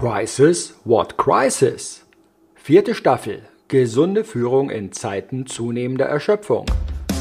Crisis, 0.00 0.72
what 0.86 1.18
crisis? 1.18 2.06
Vierte 2.54 2.94
Staffel. 2.94 3.42
Gesunde 3.68 4.24
Führung 4.24 4.70
in 4.70 4.92
Zeiten 4.92 5.44
zunehmender 5.44 6.06
Erschöpfung. 6.06 6.64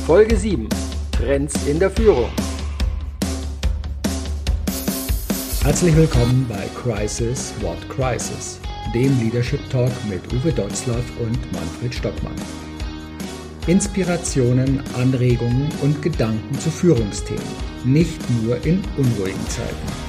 Folge 0.07 0.37
7. 0.37 0.69
Trends 1.11 1.67
in 1.67 1.77
der 1.79 1.91
Führung. 1.91 2.29
Herzlich 5.61 5.93
willkommen 5.93 6.45
bei 6.47 6.69
Crisis, 6.81 7.53
what 7.59 7.77
crisis? 7.89 8.61
Dem 8.93 9.19
Leadership 9.19 9.59
Talk 9.69 9.91
mit 10.09 10.21
Uwe 10.31 10.53
Dotzlaff 10.53 11.03
und 11.19 11.51
Manfred 11.51 11.93
Stockmann. 11.93 12.35
Inspirationen, 13.67 14.81
Anregungen 14.95 15.67
und 15.81 16.01
Gedanken 16.01 16.57
zu 16.57 16.71
Führungsthemen, 16.71 17.43
nicht 17.83 18.21
nur 18.41 18.55
in 18.65 18.81
unruhigen 18.95 19.49
Zeiten. 19.49 20.08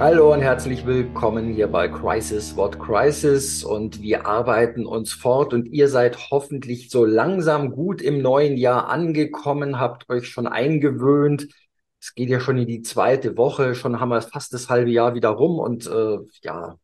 Hallo 0.00 0.32
und 0.32 0.40
herzlich 0.40 0.84
willkommen 0.86 1.54
hier 1.54 1.68
bei 1.68 1.86
Crisis 1.86 2.56
What 2.56 2.80
Crisis 2.80 3.62
und 3.62 4.02
wir 4.02 4.26
arbeiten 4.26 4.86
uns 4.86 5.12
fort 5.12 5.54
und 5.54 5.68
ihr 5.68 5.88
seid 5.88 6.30
hoffentlich 6.30 6.90
so 6.90 7.04
langsam 7.04 7.70
gut 7.70 8.02
im 8.02 8.20
neuen 8.20 8.56
Jahr 8.56 8.88
angekommen, 8.88 9.78
habt 9.78 10.10
euch 10.10 10.28
schon 10.28 10.48
eingewöhnt. 10.48 11.46
Es 12.00 12.12
geht 12.14 12.28
ja 12.28 12.40
schon 12.40 12.58
in 12.58 12.66
die 12.66 12.82
zweite 12.82 13.36
Woche, 13.36 13.76
schon 13.76 14.00
haben 14.00 14.08
wir 14.08 14.20
fast 14.20 14.52
das 14.52 14.68
halbe 14.68 14.90
Jahr 14.90 15.14
wieder 15.14 15.28
rum 15.30 15.60
und 15.60 15.86
äh, 15.86 16.18
ja, 16.42 16.76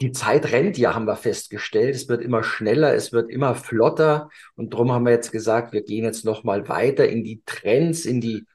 die 0.00 0.12
Zeit 0.12 0.52
rennt 0.52 0.78
ja, 0.78 0.94
haben 0.94 1.06
wir 1.06 1.16
festgestellt. 1.16 1.96
Es 1.96 2.08
wird 2.08 2.22
immer 2.22 2.44
schneller, 2.44 2.94
es 2.94 3.12
wird 3.12 3.28
immer 3.28 3.56
flotter 3.56 4.30
und 4.54 4.72
darum 4.72 4.92
haben 4.92 5.04
wir 5.04 5.12
jetzt 5.12 5.32
gesagt, 5.32 5.72
wir 5.72 5.82
gehen 5.82 6.04
jetzt 6.04 6.24
noch 6.24 6.44
mal 6.44 6.68
weiter 6.68 7.08
in 7.08 7.24
die 7.24 7.42
Trends, 7.44 8.06
in 8.06 8.20
die 8.20 8.46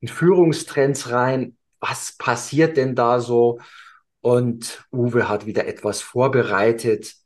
in 0.00 0.08
Führungstrends 0.08 1.10
rein 1.10 1.58
was 1.82 2.14
passiert 2.16 2.76
denn 2.76 2.94
da 2.94 3.20
so? 3.20 3.58
Und 4.20 4.86
Uwe 4.92 5.28
hat 5.28 5.46
wieder 5.46 5.66
etwas 5.66 6.00
vorbereitet, 6.00 7.16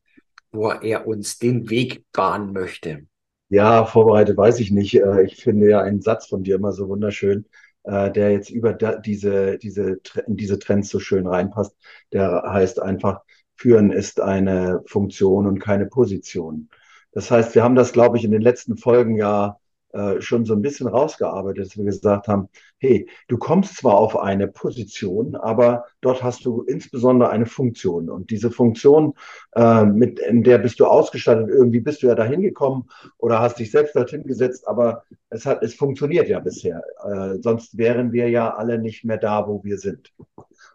wo 0.50 0.70
er 0.70 1.06
uns 1.06 1.38
den 1.38 1.68
Weg 1.68 2.04
bahnen 2.12 2.52
möchte. 2.52 3.06
Ja, 3.50 3.84
vorbereitet 3.84 4.36
weiß 4.36 4.58
ich 4.60 4.70
nicht. 4.70 4.94
Äh, 4.94 5.24
ich 5.24 5.36
finde 5.36 5.68
ja 5.68 5.80
einen 5.82 6.00
Satz 6.00 6.26
von 6.26 6.42
dir 6.42 6.56
immer 6.56 6.72
so 6.72 6.88
wunderschön, 6.88 7.44
äh, 7.84 8.10
der 8.10 8.32
jetzt 8.32 8.50
über 8.50 8.72
diese, 8.72 9.58
diese, 9.58 9.98
diese 10.26 10.58
Trends 10.58 10.88
so 10.88 10.98
schön 10.98 11.26
reinpasst. 11.26 11.76
Der 12.12 12.42
heißt 12.46 12.80
einfach, 12.80 13.20
führen 13.56 13.92
ist 13.92 14.20
eine 14.20 14.82
Funktion 14.86 15.46
und 15.46 15.58
keine 15.58 15.86
Position. 15.86 16.70
Das 17.12 17.30
heißt, 17.30 17.54
wir 17.54 17.62
haben 17.62 17.74
das, 17.74 17.92
glaube 17.92 18.16
ich, 18.16 18.24
in 18.24 18.30
den 18.30 18.42
letzten 18.42 18.78
Folgen 18.78 19.16
ja 19.16 19.58
äh, 19.96 20.20
schon 20.20 20.44
so 20.44 20.52
ein 20.52 20.60
bisschen 20.60 20.88
rausgearbeitet, 20.88 21.64
dass 21.64 21.76
wir 21.76 21.84
gesagt 21.84 22.28
haben, 22.28 22.48
hey, 22.78 23.08
du 23.28 23.38
kommst 23.38 23.76
zwar 23.76 23.94
auf 23.94 24.18
eine 24.18 24.46
Position, 24.46 25.34
aber 25.36 25.86
dort 26.02 26.22
hast 26.22 26.44
du 26.44 26.62
insbesondere 26.62 27.30
eine 27.30 27.46
Funktion. 27.46 28.10
Und 28.10 28.30
diese 28.30 28.50
Funktion, 28.50 29.14
äh, 29.54 29.86
mit, 29.86 30.20
in 30.20 30.42
der 30.42 30.58
bist 30.58 30.80
du 30.80 30.86
ausgestattet, 30.86 31.48
irgendwie 31.48 31.80
bist 31.80 32.02
du 32.02 32.08
ja 32.08 32.14
dahin 32.14 32.42
gekommen 32.42 32.88
oder 33.16 33.40
hast 33.40 33.58
dich 33.58 33.70
selbst 33.70 33.96
dorthin 33.96 34.24
gesetzt, 34.24 34.68
aber 34.68 35.04
es 35.30 35.46
hat, 35.46 35.62
es 35.62 35.74
funktioniert 35.74 36.28
ja 36.28 36.40
bisher. 36.40 36.82
Äh, 37.02 37.38
sonst 37.40 37.78
wären 37.78 38.12
wir 38.12 38.28
ja 38.28 38.54
alle 38.54 38.78
nicht 38.78 39.04
mehr 39.04 39.18
da, 39.18 39.48
wo 39.48 39.64
wir 39.64 39.78
sind. 39.78 40.12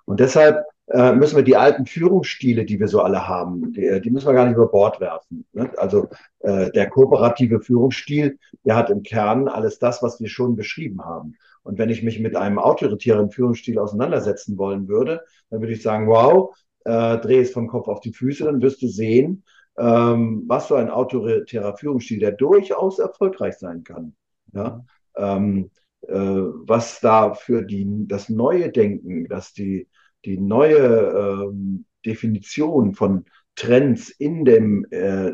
Und 0.06 0.20
deshalb 0.20 0.66
äh, 0.94 1.14
müssen 1.14 1.38
wir 1.38 1.44
die 1.44 1.56
alten 1.56 1.86
Führungsstile, 1.86 2.66
die 2.66 2.80
wir 2.80 2.88
so 2.88 3.02
alle 3.02 3.28
haben, 3.28 3.72
die, 3.72 4.02
die 4.02 4.12
müssen 4.12 4.28
wir 4.28 4.34
gar 4.34 4.46
nicht 4.46 4.56
über 4.56 4.68
Bord 4.68 5.00
werfen. 5.00 5.46
Ne? 5.54 5.72
Also 5.78 6.10
äh, 6.40 6.70
der 6.72 6.90
kooperative 6.90 7.62
Führungsstil, 7.62 8.38
der 8.66 8.76
hat 8.76 8.90
im 8.90 9.04
Kern 9.04 9.48
alles 9.48 9.80
das, 9.80 10.04
was 10.04 10.20
wir 10.20 10.28
schon 10.28 10.56
beschrieben 10.56 11.04
haben. 11.04 11.36
Und 11.64 11.78
wenn 11.78 11.90
ich 11.90 12.04
mich 12.04 12.20
mit 12.20 12.36
einem 12.36 12.60
autoritären 12.60 13.32
Führungsstil 13.32 13.80
auseinandersetzen 13.80 14.58
wollen 14.58 14.88
würde, 14.88 15.22
dann 15.50 15.62
würde 15.62 15.74
ich 15.74 15.82
sagen, 15.82 16.08
wow, 16.08 16.56
äh, 16.84 17.18
dreh 17.20 17.40
es 17.40 17.52
vom 17.52 17.68
Kopf 17.68 17.88
auf 17.88 18.02
die 18.02 18.14
Füße, 18.14 18.44
dann 18.44 18.62
wirst 18.62 18.82
du 18.82 18.88
sehen, 18.88 19.44
ähm, 19.78 20.44
was 20.48 20.68
so 20.68 20.76
ein 20.76 20.90
autoritärer 20.90 21.78
Führungsstil, 21.78 22.20
der 22.20 22.34
durchaus 22.34 23.00
erfolgreich 23.00 23.56
sein 23.56 23.84
kann. 23.84 24.16
Ja? 24.54 24.84
Ähm, 25.16 25.70
äh, 26.02 26.16
was 26.16 27.00
da 27.00 27.34
für 27.34 27.62
die, 27.62 28.08
das 28.08 28.28
neue 28.28 28.72
Denken, 28.72 29.28
dass 29.28 29.54
die, 29.54 29.88
die 30.26 30.38
neue 30.38 31.48
ähm, 31.50 31.86
Definition 32.06 32.94
von 32.94 33.26
Trends 33.56 34.10
in 34.10 34.46
dem, 34.46 34.86
äh, 34.92 35.32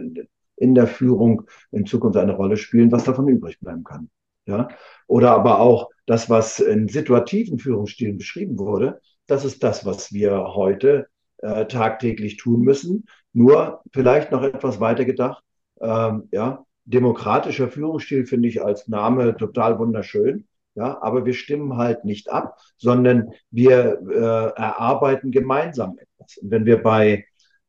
in 0.56 0.76
der 0.76 0.88
Führung 0.88 1.44
in 1.72 1.86
Zukunft 1.86 2.18
eine 2.18 2.36
Rolle 2.36 2.58
spielen, 2.58 2.92
was 2.92 3.04
davon 3.04 3.28
übrig 3.28 3.60
bleiben 3.60 3.84
kann. 3.84 4.10
Ja? 4.46 4.70
Oder 5.08 5.32
aber 5.32 5.60
auch 5.60 5.90
das, 6.06 6.30
was 6.30 6.60
in 6.60 6.88
situativen 6.88 7.60
Führungsstilen 7.60 8.18
beschrieben 8.18 8.58
wurde, 8.58 9.00
das 9.28 9.46
ist 9.46 9.64
das, 9.64 9.86
was 9.86 10.14
wir 10.14 10.56
heute 10.56 11.08
äh, 11.38 11.66
tagtäglich 11.66 12.38
tun 12.38 12.62
müssen. 12.62 13.06
Nur 13.34 13.82
vielleicht 13.94 14.32
noch 14.32 14.42
etwas 14.42 14.80
weiter 14.80 15.06
gedacht. 15.06 15.44
Ähm, 15.80 16.30
ja, 16.32 16.66
demokratischer 16.86 17.70
Führungsstil 17.70 18.26
finde 18.26 18.48
ich 18.48 18.64
als 18.64 18.88
Name 18.88 19.36
total 19.36 19.78
wunderschön. 19.78 20.48
Ja, 20.78 21.02
aber 21.02 21.26
wir 21.26 21.34
stimmen 21.34 21.76
halt 21.76 22.06
nicht 22.06 22.30
ab, 22.30 22.58
sondern 22.78 23.32
wir 23.50 24.00
äh, 24.10 24.62
erarbeiten 24.62 25.32
gemeinsam 25.32 25.98
etwas. 25.98 26.38
Und 26.38 26.52
wenn 26.52 26.66
wir 26.66 26.84
bei 26.84 27.26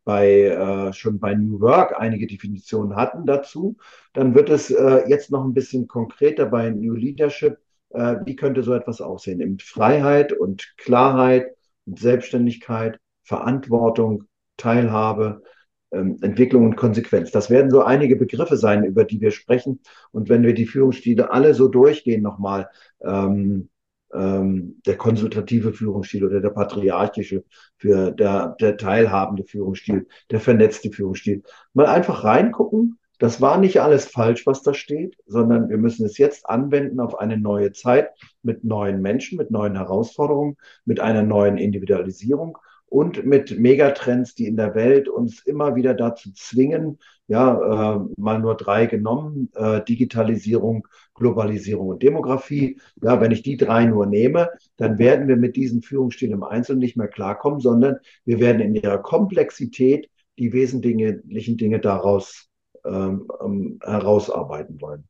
bei, 0.08 0.44
äh, 0.44 0.92
schon 0.94 1.18
bei 1.20 1.34
New 1.34 1.60
Work 1.60 2.00
einige 2.00 2.26
Definitionen 2.26 2.96
hatten 2.96 3.26
dazu. 3.26 3.76
Dann 4.14 4.34
wird 4.34 4.48
es 4.48 4.70
äh, 4.70 5.06
jetzt 5.06 5.30
noch 5.30 5.44
ein 5.44 5.52
bisschen 5.52 5.86
konkreter 5.86 6.46
bei 6.46 6.70
New 6.70 6.94
Leadership. 6.94 7.58
Äh, 7.90 8.16
wie 8.24 8.34
könnte 8.34 8.62
so 8.62 8.72
etwas 8.72 9.02
aussehen? 9.02 9.42
In 9.42 9.58
Freiheit 9.58 10.32
und 10.32 10.72
Klarheit 10.78 11.48
und 11.84 11.98
Selbstständigkeit, 11.98 12.98
Verantwortung, 13.22 14.24
Teilhabe, 14.56 15.42
Entwicklung 15.90 16.64
und 16.66 16.76
Konsequenz. 16.76 17.30
Das 17.30 17.48
werden 17.50 17.70
so 17.70 17.82
einige 17.82 18.16
Begriffe 18.16 18.56
sein, 18.56 18.84
über 18.84 19.04
die 19.04 19.20
wir 19.20 19.30
sprechen. 19.30 19.80
Und 20.10 20.28
wenn 20.28 20.42
wir 20.42 20.54
die 20.54 20.66
Führungsstile 20.66 21.30
alle 21.32 21.54
so 21.54 21.68
durchgehen 21.68 22.22
nochmal, 22.22 22.68
ähm, 23.02 23.68
ähm, 24.12 24.80
der 24.86 24.96
konsultative 24.96 25.72
Führungsstil 25.72 26.24
oder 26.24 26.40
der 26.40 26.50
patriarchische, 26.50 27.44
für 27.76 28.10
der, 28.10 28.56
der 28.60 28.76
teilhabende 28.76 29.44
Führungsstil, 29.44 30.06
der 30.30 30.40
vernetzte 30.40 30.90
Führungsstil. 30.90 31.42
Mal 31.74 31.86
einfach 31.86 32.24
reingucken. 32.24 32.98
Das 33.18 33.40
war 33.40 33.58
nicht 33.58 33.80
alles 33.80 34.06
falsch, 34.06 34.46
was 34.46 34.62
da 34.62 34.74
steht, 34.74 35.16
sondern 35.26 35.68
wir 35.68 35.76
müssen 35.76 36.06
es 36.06 36.18
jetzt 36.18 36.48
anwenden 36.48 37.00
auf 37.00 37.18
eine 37.18 37.36
neue 37.36 37.72
Zeit 37.72 38.10
mit 38.42 38.62
neuen 38.62 39.02
Menschen, 39.02 39.36
mit 39.38 39.50
neuen 39.50 39.74
Herausforderungen, 39.74 40.56
mit 40.84 41.00
einer 41.00 41.22
neuen 41.22 41.58
Individualisierung 41.58 42.58
und 42.88 43.26
mit 43.26 43.58
Megatrends, 43.58 44.34
die 44.34 44.46
in 44.46 44.56
der 44.56 44.74
Welt 44.74 45.08
uns 45.08 45.44
immer 45.44 45.76
wieder 45.76 45.94
dazu 45.94 46.32
zwingen, 46.32 46.98
ja, 47.26 47.96
äh, 47.96 48.00
mal 48.16 48.38
nur 48.38 48.56
drei 48.56 48.86
genommen, 48.86 49.50
äh, 49.54 49.84
Digitalisierung, 49.84 50.88
Globalisierung 51.14 51.88
und 51.88 52.02
Demografie. 52.02 52.80
Ja, 53.02 53.20
wenn 53.20 53.32
ich 53.32 53.42
die 53.42 53.58
drei 53.58 53.84
nur 53.84 54.06
nehme, 54.06 54.48
dann 54.76 54.98
werden 54.98 55.28
wir 55.28 55.36
mit 55.36 55.56
diesen 55.56 55.82
Führungsstilen 55.82 56.34
im 56.34 56.44
Einzelnen 56.44 56.80
nicht 56.80 56.96
mehr 56.96 57.08
klarkommen, 57.08 57.60
sondern 57.60 57.98
wir 58.24 58.40
werden 58.40 58.60
in 58.60 58.74
ihrer 58.74 58.98
Komplexität 58.98 60.08
die 60.38 60.52
wesentlichen 60.52 61.56
Dinge 61.56 61.80
daraus 61.80 62.48
ähm, 62.84 63.28
ähm, 63.44 63.78
herausarbeiten 63.82 64.80
wollen. 64.80 65.06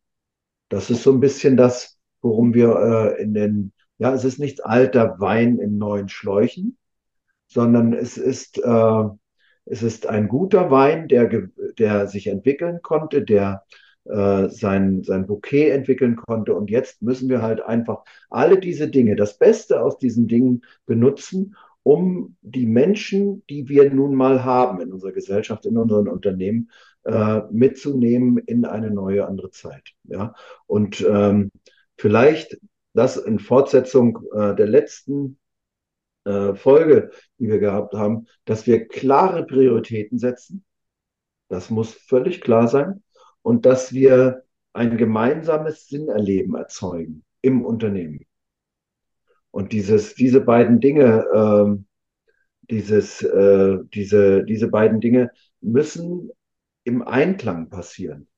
Das 0.68 0.90
ist 0.90 1.02
so 1.04 1.12
ein 1.12 1.20
bisschen 1.20 1.56
das, 1.56 1.98
worum 2.22 2.54
wir 2.54 3.14
äh, 3.16 3.22
in 3.22 3.34
den, 3.34 3.72
ja, 3.98 4.12
es 4.12 4.24
ist 4.24 4.38
nicht 4.38 4.64
alter 4.66 5.20
Wein 5.20 5.58
in 5.58 5.78
neuen 5.78 6.08
Schläuchen, 6.08 6.76
sondern 7.48 7.92
es 7.92 8.16
ist, 8.16 8.58
äh, 8.62 9.04
es 9.64 9.82
ist 9.82 10.06
ein 10.06 10.28
guter 10.28 10.70
Wein, 10.70 11.08
der, 11.08 11.48
der 11.78 12.06
sich 12.06 12.28
entwickeln 12.28 12.80
konnte, 12.82 13.22
der 13.22 13.64
äh, 14.04 14.48
sein, 14.48 15.02
sein 15.02 15.26
Bouquet 15.26 15.70
entwickeln 15.70 16.16
konnte. 16.16 16.54
Und 16.54 16.70
jetzt 16.70 17.02
müssen 17.02 17.28
wir 17.28 17.42
halt 17.42 17.60
einfach 17.60 18.04
alle 18.30 18.58
diese 18.58 18.88
Dinge, 18.88 19.16
das 19.16 19.38
Beste 19.38 19.82
aus 19.82 19.98
diesen 19.98 20.28
Dingen 20.28 20.62
benutzen, 20.86 21.56
um 21.82 22.36
die 22.42 22.66
Menschen, 22.66 23.42
die 23.48 23.68
wir 23.68 23.92
nun 23.92 24.14
mal 24.14 24.44
haben 24.44 24.80
in 24.80 24.92
unserer 24.92 25.12
Gesellschaft, 25.12 25.64
in 25.66 25.76
unseren 25.78 26.08
Unternehmen, 26.08 26.70
äh, 27.04 27.40
mitzunehmen 27.50 28.38
in 28.38 28.64
eine 28.64 28.90
neue, 28.90 29.26
andere 29.26 29.50
Zeit. 29.50 29.94
Ja? 30.04 30.34
Und 30.66 31.06
ähm, 31.08 31.50
vielleicht 31.96 32.58
das 32.94 33.16
in 33.16 33.38
Fortsetzung 33.38 34.18
äh, 34.34 34.54
der 34.54 34.66
letzten 34.66 35.38
äh, 36.24 36.54
Folge, 36.54 37.10
die 37.38 37.48
wir 37.48 37.58
gehabt 37.58 37.94
haben, 37.94 38.26
dass 38.44 38.66
wir 38.66 38.88
klare 38.88 39.46
Prioritäten 39.46 40.18
setzen. 40.18 40.64
Das 41.48 41.70
muss 41.70 41.92
völlig 41.92 42.40
klar 42.40 42.68
sein. 42.68 43.02
Und 43.42 43.66
dass 43.66 43.92
wir 43.92 44.42
ein 44.72 44.96
gemeinsames 44.96 45.88
Sinnerleben 45.88 46.54
erzeugen 46.54 47.24
im 47.40 47.64
Unternehmen. 47.64 48.26
Und 49.50 49.72
dieses, 49.72 50.14
diese 50.14 50.40
beiden 50.40 50.80
Dinge, 50.80 51.24
äh, 51.32 51.82
dieses, 52.70 53.22
äh, 53.22 53.78
diese, 53.94 54.44
diese 54.44 54.68
beiden 54.68 55.00
Dinge 55.00 55.30
müssen 55.60 56.30
im 56.84 57.02
Einklang 57.02 57.70
passieren. 57.70 58.28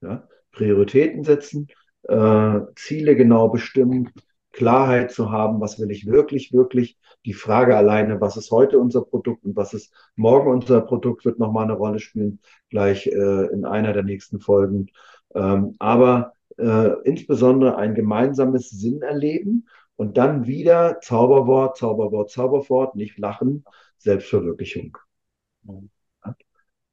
Ja? 0.00 0.26
Prioritäten 0.52 1.22
setzen, 1.22 1.68
äh, 2.04 2.60
Ziele 2.76 3.14
genau 3.16 3.48
bestimmen, 3.48 4.10
Klarheit 4.56 5.10
zu 5.12 5.30
haben, 5.30 5.60
was 5.60 5.78
will 5.78 5.90
ich 5.90 6.06
wirklich, 6.06 6.52
wirklich. 6.52 6.98
Die 7.26 7.34
Frage 7.34 7.76
alleine, 7.76 8.20
was 8.22 8.38
ist 8.38 8.50
heute 8.50 8.78
unser 8.78 9.02
Produkt 9.04 9.44
und 9.44 9.54
was 9.54 9.74
ist 9.74 9.92
morgen 10.16 10.50
unser 10.50 10.80
Produkt, 10.80 11.26
wird 11.26 11.38
nochmal 11.38 11.64
eine 11.64 11.74
Rolle 11.74 11.98
spielen, 11.98 12.40
gleich 12.70 13.06
äh, 13.06 13.46
in 13.52 13.66
einer 13.66 13.92
der 13.92 14.02
nächsten 14.02 14.40
Folgen. 14.40 14.88
Ähm, 15.34 15.76
aber 15.78 16.32
äh, 16.56 16.90
insbesondere 17.04 17.76
ein 17.76 17.94
gemeinsames 17.94 18.70
Sinn 18.70 19.02
erleben 19.02 19.68
und 19.96 20.16
dann 20.16 20.46
wieder 20.46 21.00
Zauberwort, 21.02 21.76
Zauberwort, 21.76 22.30
Zauberwort, 22.30 22.96
nicht 22.96 23.18
lachen, 23.18 23.64
Selbstverwirklichung. 23.98 24.96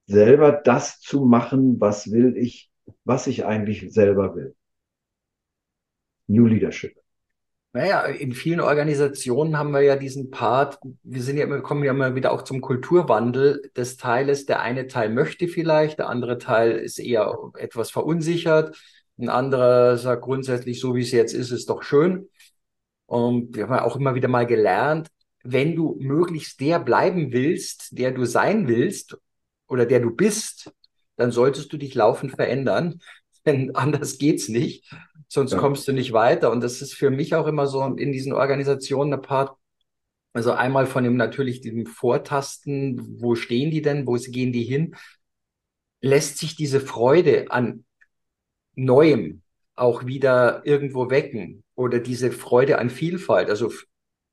Selber 0.05 0.51
das 0.51 0.99
zu 0.99 1.23
machen, 1.23 1.79
was 1.79 2.11
will 2.11 2.35
ich, 2.35 2.69
was 3.05 3.27
ich 3.27 3.45
eigentlich 3.45 3.93
selber 3.93 4.35
will. 4.35 4.53
New 6.27 6.45
Leadership. 6.45 7.02
Naja, 7.75 8.01
in 8.05 8.33
vielen 8.33 8.59
Organisationen 8.59 9.57
haben 9.57 9.71
wir 9.71 9.81
ja 9.81 9.95
diesen 9.95 10.29
Part, 10.29 10.77
wir 11.01 11.23
sind 11.23 11.37
ja 11.37 11.43
immer, 11.43 11.61
kommen 11.61 11.83
ja 11.83 11.91
immer 11.91 12.13
wieder 12.13 12.31
auch 12.31 12.43
zum 12.43 12.61
Kulturwandel 12.61 13.71
des 13.75 13.97
Teiles. 13.97 14.45
Der 14.45 14.61
eine 14.61 14.85
Teil 14.85 15.09
möchte 15.09 15.47
vielleicht, 15.47 15.97
der 15.97 16.07
andere 16.07 16.37
Teil 16.37 16.73
ist 16.73 16.99
eher 16.99 17.35
etwas 17.57 17.89
verunsichert. 17.89 18.77
Ein 19.17 19.29
anderer 19.29 19.97
sagt 19.97 20.21
grundsätzlich, 20.21 20.79
so 20.79 20.93
wie 20.93 21.01
es 21.01 21.11
jetzt 21.11 21.33
ist, 21.33 21.49
ist 21.49 21.67
doch 21.67 21.81
schön. 21.81 22.29
Und 23.07 23.55
wir 23.55 23.63
haben 23.63 23.73
ja 23.73 23.85
auch 23.85 23.95
immer 23.95 24.13
wieder 24.13 24.27
mal 24.27 24.45
gelernt, 24.45 25.09
wenn 25.43 25.75
du 25.75 25.97
möglichst 25.99 26.59
der 26.61 26.79
bleiben 26.79 27.31
willst, 27.31 27.97
der 27.97 28.11
du 28.11 28.25
sein 28.25 28.67
willst 28.67 29.17
oder 29.67 29.87
der 29.87 29.99
du 29.99 30.11
bist, 30.11 30.71
dann 31.15 31.31
solltest 31.31 31.73
du 31.73 31.77
dich 31.77 31.95
laufend 31.95 32.35
verändern, 32.35 32.99
denn 33.45 33.75
anders 33.75 34.17
geht's 34.17 34.49
nicht 34.49 34.89
sonst 35.33 35.53
ja. 35.53 35.57
kommst 35.57 35.87
du 35.87 35.93
nicht 35.93 36.13
weiter. 36.13 36.51
Und 36.51 36.61
das 36.61 36.81
ist 36.81 36.93
für 36.93 37.09
mich 37.09 37.33
auch 37.33 37.47
immer 37.47 37.65
so 37.65 37.83
in 37.83 38.11
diesen 38.11 38.33
Organisationen 38.33 39.13
eine 39.13 39.21
Part. 39.21 39.57
Also 40.31 40.51
einmal 40.51 40.85
von 40.85 41.03
dem 41.03 41.15
natürlich 41.15 41.61
dem 41.61 41.85
Vortasten, 41.87 43.19
wo 43.19 43.35
stehen 43.35 43.71
die 43.71 43.81
denn, 43.81 44.05
wo 44.05 44.13
gehen 44.13 44.53
die 44.53 44.63
hin, 44.63 44.95
lässt 46.01 46.37
sich 46.37 46.55
diese 46.55 46.79
Freude 46.79 47.47
an 47.49 47.83
Neuem 48.75 49.41
auch 49.75 50.05
wieder 50.05 50.61
irgendwo 50.65 51.09
wecken 51.09 51.63
oder 51.75 51.99
diese 51.99 52.31
Freude 52.31 52.77
an 52.77 52.91
Vielfalt. 52.91 53.49
Also 53.49 53.71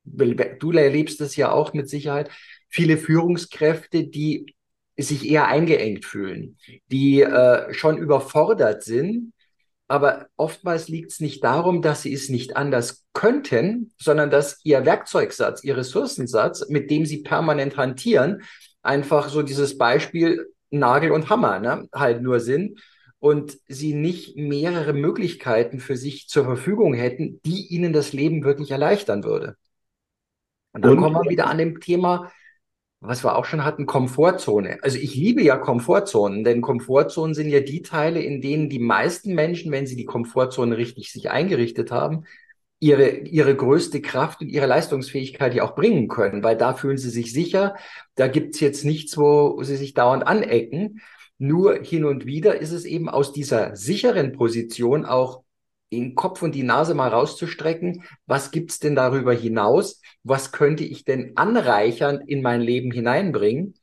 du 0.05 0.73
erlebst 0.73 1.21
das 1.21 1.37
ja 1.37 1.51
auch 1.51 1.73
mit 1.73 1.89
Sicherheit. 1.89 2.31
Viele 2.69 2.99
Führungskräfte, 2.99 4.07
die 4.07 4.55
sich 5.03 5.29
eher 5.29 5.47
eingeengt 5.47 6.05
fühlen, 6.05 6.57
die 6.91 7.23
äh, 7.23 7.73
schon 7.73 7.99
überfordert 7.99 8.83
sind 8.83 9.33
aber 9.91 10.29
oftmals 10.37 10.87
liegt 10.87 11.11
es 11.11 11.19
nicht 11.19 11.43
darum, 11.43 11.83
dass 11.83 12.03
sie 12.03 12.13
es 12.13 12.29
nicht 12.29 12.57
anders 12.57 13.05
könnten, 13.13 13.93
sondern 13.99 14.31
dass 14.31 14.61
ihr 14.63 14.87
Werkzeugsatz, 14.87 15.65
ihr 15.65 15.77
Ressourcensatz, 15.77 16.69
mit 16.69 16.93
dem 16.93 17.05
sie 17.05 17.25
permanent 17.25 17.77
hantieren, 17.77 18.43
einfach 18.83 19.29
so 19.29 19.43
dieses 19.43 19.79
Beispiel 19.79 20.47
Nagel 20.71 21.11
und 21.11 21.29
Hammer 21.29 21.59
ne, 21.59 21.89
halt 21.93 22.23
nur 22.23 22.39
sind 22.39 22.81
und 23.19 23.59
sie 23.67 23.93
nicht 23.93 24.37
mehrere 24.37 24.93
Möglichkeiten 24.93 25.81
für 25.81 25.97
sich 25.97 26.29
zur 26.29 26.45
Verfügung 26.45 26.95
hätten, 26.95 27.41
die 27.45 27.67
ihnen 27.75 27.93
das 27.93 28.13
Leben 28.13 28.45
wirklich 28.45 28.71
erleichtern 28.71 29.25
würde. 29.25 29.57
Und 30.73 30.85
dann 30.85 30.93
und? 30.93 30.99
kommen 30.99 31.17
wir 31.17 31.31
wieder 31.31 31.49
an 31.49 31.59
dem 31.59 31.81
Thema, 31.81 32.31
was 33.01 33.25
wir 33.25 33.37
auch 33.37 33.47
schon 33.47 33.65
hatten, 33.65 33.87
Komfortzone. 33.87 34.79
Also 34.83 34.99
ich 34.99 35.15
liebe 35.15 35.43
ja 35.43 35.57
Komfortzonen, 35.57 36.45
denn 36.45 36.61
Komfortzonen 36.61 37.35
sind 37.35 37.49
ja 37.49 37.61
die 37.61 37.83
Teile, 37.83 38.21
in 38.21 38.43
denen 38.43 38.69
die 38.69 38.79
meisten 38.79 39.35
Menschen, 39.35 39.73
wenn 39.73 39.87
sie 39.87 39.97
die 39.97 40.05
Komfortzone 40.05 40.77
richtig 40.77 41.11
sich 41.11 41.31
eingerichtet 41.31 41.91
haben, 41.91 42.25
ihre, 42.79 43.09
ihre 43.11 43.57
größte 43.57 44.03
Kraft 44.03 44.43
und 44.43 44.49
ihre 44.49 44.67
Leistungsfähigkeit 44.67 45.55
ja 45.55 45.65
auch 45.65 45.75
bringen 45.75 46.09
können, 46.09 46.43
weil 46.43 46.57
da 46.57 46.75
fühlen 46.75 46.99
sie 46.99 47.11
sich 47.11 47.33
sicher, 47.33 47.75
da 48.17 48.29
gibt's 48.29 48.61
jetzt 48.61 48.85
nichts, 48.85 49.17
wo 49.17 49.63
sie 49.63 49.77
sich 49.77 49.95
dauernd 49.95 50.27
anecken. 50.27 51.01
Nur 51.39 51.77
hin 51.83 52.05
und 52.05 52.27
wieder 52.27 52.61
ist 52.61 52.73
es 52.73 52.85
eben 52.85 53.09
aus 53.09 53.33
dieser 53.33 53.77
sicheren 53.77 54.33
Position 54.33 55.07
auch 55.07 55.43
den 55.93 56.15
Kopf 56.15 56.43
und 56.43 56.55
die 56.55 56.63
Nase 56.63 56.95
mal 56.95 57.09
rauszustrecken. 57.09 58.05
Was 58.27 58.51
gibt's 58.51 58.79
denn 58.79 58.95
darüber 58.95 59.33
hinaus? 59.33 60.01
Was 60.23 60.53
könnte 60.53 60.85
ich 60.85 61.05
denn 61.05 61.33
anreichern 61.37 62.21
in 62.27 62.43
mein 62.43 62.61
Leben 62.61 62.91
hineinbringen? 62.91 63.75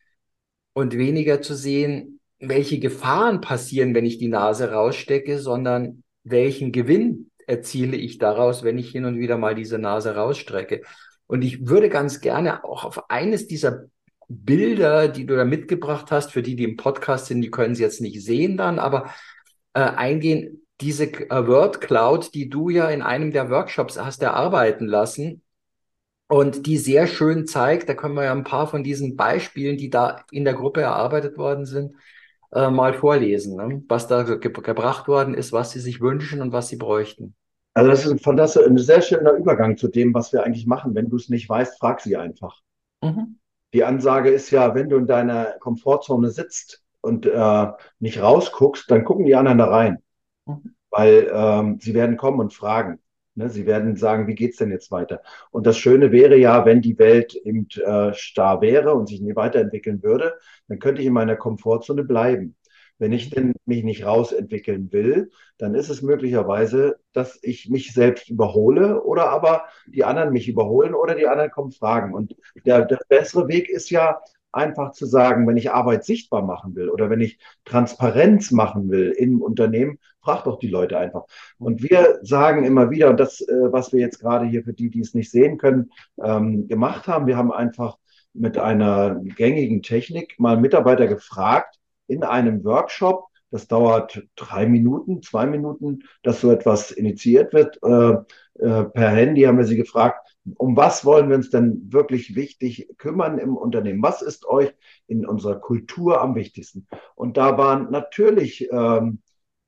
Und 0.74 0.95
weniger 0.95 1.42
zu 1.42 1.56
sehen, 1.56 2.19
welche 2.39 2.80
Gefahren 2.80 3.42
passieren, 3.42 3.95
wenn 3.95 4.06
ich 4.06 4.19
die 4.19 4.27
Nase 4.27 4.71
rausstecke, 4.71 5.39
sondern 5.39 6.04
welchen 6.24 6.71
Gewinn 6.71 7.31
erziele 7.48 7.98
ich 7.98 8.19
daraus, 8.19 8.63
wenn 8.63 8.77
ich 8.77 8.92
hin 8.92 9.06
und 9.06 9.18
wieder 9.18 9.38
mal 9.38 9.56
diese 9.56 9.80
Nase 9.80 10.15
rausstrecke. 10.15 10.83
Und 11.25 11.42
ich 11.42 11.68
würde 11.68 11.89
ganz 11.89 12.21
gerne 12.21 12.63
auch 12.63 12.86
auf 12.86 13.09
eines 13.09 13.48
dieser 13.48 13.86
Bilder, 14.27 15.07
die 15.07 15.25
du 15.25 15.36
da 15.36 15.45
mitgebracht 15.45 16.12
hast, 16.12 16.31
für 16.31 16.44
die, 16.44 16.56
die 16.56 16.65
im 16.65 16.77
Podcast 16.77 17.27
sind, 17.27 17.42
die 17.42 17.51
können 17.51 17.75
sie 17.75 17.83
jetzt 17.83 18.01
nicht 18.01 18.21
sehen 18.21 18.57
dann, 18.57 18.77
aber 18.77 19.12
äh, 19.74 19.80
eingehen, 19.80 20.67
diese 20.82 21.06
äh, 21.06 21.48
Word 21.48 21.82
Cloud, 21.82 22.34
die 22.34 22.50
du 22.50 22.70
ja 22.70 22.90
in 22.90 23.02
einem 23.02 23.32
der 23.32 23.50
Workshops 23.50 24.00
hast 24.00 24.22
erarbeiten 24.22 24.88
lassen 24.88 25.42
und 26.28 26.66
die 26.66 26.78
sehr 26.78 27.08
schön 27.08 27.48
zeigt, 27.48 27.90
da 27.90 27.94
können 27.94 28.16
wir 28.16 28.26
ja 28.26 28.32
ein 28.32 28.44
paar 28.44 28.68
von 28.68 28.84
diesen 28.84 29.16
Beispielen, 29.16 29.78
die 29.78 29.90
da 29.90 30.24
in 30.32 30.46
der 30.46 30.54
Gruppe 30.54 30.82
erarbeitet 30.82 31.38
worden 31.38 31.66
sind, 31.66 31.96
äh, 32.52 32.70
mal 32.70 32.94
vorlesen, 32.94 33.56
ne? 33.56 33.84
was 33.88 34.08
da 34.08 34.24
ge 34.24 34.40
gebracht 34.40 35.08
worden 35.08 35.34
ist, 35.34 35.52
was 35.52 35.72
sie 35.72 35.80
sich 35.80 36.02
wünschen 36.02 36.42
und 36.42 36.52
was 36.52 36.68
sie 36.68 36.78
bräuchten. 36.78 37.36
Also 37.74 37.92
das 37.92 38.06
ist 38.06 38.24
von 38.24 38.38
das 38.38 38.58
ein 38.58 38.78
sehr 38.78 39.02
schöner 39.02 39.34
Übergang 39.34 39.78
zu 39.78 39.88
dem, 39.88 40.14
was 40.14 40.34
wir 40.34 40.44
eigentlich 40.44 40.66
machen. 40.66 40.96
Wenn 40.96 41.10
du 41.10 41.16
es 41.16 41.30
nicht 41.30 41.48
weißt, 41.48 41.78
frag 41.78 42.02
sie 42.02 42.18
einfach. 42.18 42.62
Mhm. 43.04 43.38
Die 43.74 43.84
Ansage 43.84 44.30
ist 44.30 44.50
ja, 44.50 44.74
wenn 44.74 44.90
du 44.90 44.98
in 44.98 45.06
deiner 45.06 45.58
Komfortzone 45.60 46.31
sitzt 46.31 46.84
und 47.02 47.26
äh, 47.26 47.68
nicht 48.00 48.22
rausguckst, 48.22 48.90
dann 48.90 49.04
gucken 49.04 49.26
die 49.26 49.36
anderen 49.36 49.60
da 49.60 49.66
rein. 49.66 50.00
Mhm. 50.47 50.75
Weil 50.89 51.30
ähm, 51.33 51.80
sie 51.81 51.94
werden 51.94 52.18
kommen 52.18 52.39
und 52.39 52.54
fragen. 52.54 52.99
Ne? 53.35 53.49
Sie 53.49 53.66
werden 53.66 53.95
sagen, 53.95 54.27
wie 54.27 54.35
geht's 54.35 54.57
denn 54.57 54.71
jetzt 54.71 54.92
weiter? 54.92 55.21
Und 55.51 55.68
das 55.68 55.77
Schöne 55.77 56.11
wäre 56.11 56.37
ja, 56.37 56.66
wenn 56.66 56.81
die 56.81 56.97
Welt 56.97 57.35
eben 57.35 57.68
äh, 57.85 58.13
starr 58.13 58.61
wäre 58.61 58.94
und 58.94 59.07
sich 59.07 59.21
nie 59.21 59.35
weiterentwickeln 59.35 60.01
würde, 60.01 60.33
dann 60.68 60.80
könnte 60.80 61.01
ich 61.01 61.07
in 61.07 61.13
meiner 61.13 61.35
Komfortzone 61.35 62.04
bleiben. 62.04 62.56
Wenn 62.99 63.11
ich 63.11 63.30
denn 63.30 63.54
mich 63.66 63.83
nicht 63.83 64.06
rausentwickeln 64.06 64.92
will, 64.92 65.30
dann 65.59 65.75
ist 65.75 65.89
es 65.89 66.01
möglicherweise, 66.01 66.97
dass 67.13 67.37
ich 67.44 67.69
mich 67.69 67.94
selbst 67.94 68.27
überhole 68.27 69.04
oder 69.04 69.30
aber 69.30 69.66
die 69.85 70.04
anderen 70.04 70.33
mich 70.33 70.47
überholen 70.47 70.95
oder 70.95 71.13
die 71.13 71.27
anderen 71.27 71.51
kommen 71.51 71.71
fragen. 71.71 72.16
Und 72.16 72.35
der, 72.66 72.85
der 72.85 72.99
bessere 73.07 73.47
Weg 73.47 73.69
ist 73.69 73.92
ja, 73.92 74.19
einfach 74.51 74.92
zu 74.92 75.06
sagen, 75.06 75.47
wenn 75.47 75.57
ich 75.57 75.71
Arbeit 75.71 76.06
sichtbar 76.06 76.42
machen 76.42 76.75
will 76.75 76.89
oder 76.89 77.09
wenn 77.09 77.21
ich 77.21 77.37
Transparenz 77.66 78.51
machen 78.51 78.89
will 78.89 79.11
im 79.11 79.42
Unternehmen, 79.42 79.99
frag 80.21 80.44
doch 80.45 80.59
die 80.59 80.69
Leute 80.69 80.97
einfach. 80.97 81.25
Und 81.57 81.83
wir 81.83 82.19
sagen 82.21 82.63
immer 82.66 82.89
wieder, 82.89 83.09
und 83.09 83.19
das, 83.19 83.42
äh, 83.42 83.71
was 83.71 83.94
wir 83.94 83.99
jetzt 83.99 84.19
gerade 84.19 84.45
hier 84.45 84.63
für 84.63 84.73
die, 84.73 84.89
die 84.89 85.01
es 85.01 85.13
nicht 85.13 85.31
sehen 85.31 85.57
können, 85.57 85.92
ähm, 86.21 86.68
gemacht 86.68 87.07
haben, 87.07 87.27
wir 87.27 87.37
haben 87.37 87.51
einfach 87.51 87.97
mit 88.33 88.57
einer 88.57 89.19
gängigen 89.35 89.81
Technik 89.81 90.39
mal 90.39 90.57
Mitarbeiter 90.57 91.07
gefragt 91.07 91.77
in 92.07 92.23
einem 92.23 92.63
Workshop, 92.63 93.25
das 93.49 93.68
dauert 93.68 94.21
drei 94.35 94.68
Minuten, 94.68 95.21
zwei 95.21 95.45
Minuten, 95.45 96.04
dass 96.23 96.42
so 96.42 96.51
etwas 96.51 96.92
initiiert 96.92 97.54
wird. 97.54 97.80
Äh, 97.81 98.18
äh, 98.59 98.83
per 98.83 99.09
Handy 99.09 99.44
haben 99.44 99.57
wir 99.57 99.66
sie 99.66 99.77
gefragt, 99.77 100.27
um 100.56 100.77
was 100.77 101.04
wollen 101.06 101.30
wir 101.30 101.35
uns 101.35 101.49
denn 101.49 101.92
wirklich 101.92 102.35
wichtig 102.35 102.89
kümmern 102.97 103.37
im 103.37 103.57
Unternehmen? 103.57 104.01
Was 104.01 104.21
ist 104.21 104.45
euch 104.45 104.73
in 105.07 105.25
unserer 105.25 105.59
Kultur 105.59 106.21
am 106.21 106.35
wichtigsten? 106.35 106.87
Und 107.16 107.37
da 107.37 107.57
waren 107.57 107.92
natürlich 107.92 108.69
ähm, 108.71 109.21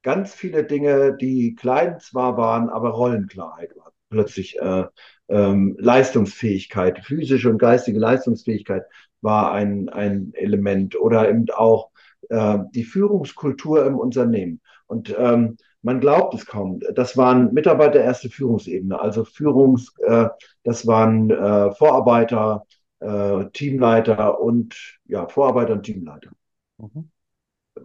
ganz 0.03 0.33
viele 0.33 0.63
Dinge, 0.63 1.15
die 1.15 1.55
klein 1.55 1.99
zwar 1.99 2.37
waren, 2.37 2.69
aber 2.69 2.89
Rollenklarheit 2.89 3.75
war. 3.75 3.91
Plötzlich 4.09 4.59
äh, 4.59 4.85
ähm, 5.27 5.75
Leistungsfähigkeit, 5.79 6.99
physische 6.99 7.49
und 7.49 7.59
geistige 7.59 7.99
Leistungsfähigkeit 7.99 8.83
war 9.21 9.51
ein, 9.51 9.89
ein 9.89 10.31
Element 10.33 10.99
oder 10.99 11.29
eben 11.29 11.45
auch 11.53 11.91
äh, 12.29 12.59
die 12.73 12.85
Führungskultur 12.85 13.85
im 13.85 13.97
Unternehmen. 13.97 14.61
Und 14.87 15.15
ähm, 15.17 15.57
man 15.81 15.99
glaubt 15.99 16.33
es 16.33 16.45
kaum. 16.45 16.79
Das 16.93 17.15
waren 17.17 17.53
Mitarbeiter 17.53 18.01
erste 18.01 18.29
Führungsebene, 18.29 18.99
also 18.99 19.23
Führungs, 19.23 19.93
äh, 19.99 20.27
das 20.63 20.85
waren 20.85 21.29
äh, 21.29 21.71
Vorarbeiter, 21.71 22.65
äh, 22.99 23.45
Teamleiter 23.53 24.39
und 24.39 24.99
ja, 25.05 25.27
Vorarbeiter 25.27 25.73
und 25.73 25.83
Teamleiter. 25.83 26.31
Mhm. 26.77 27.09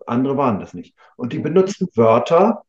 Andere 0.06 0.36
waren 0.36 0.60
das 0.60 0.74
nicht. 0.74 0.96
Und 1.16 1.32
die 1.32 1.38
benutzten 1.38 1.88
Wörter, 1.94 2.64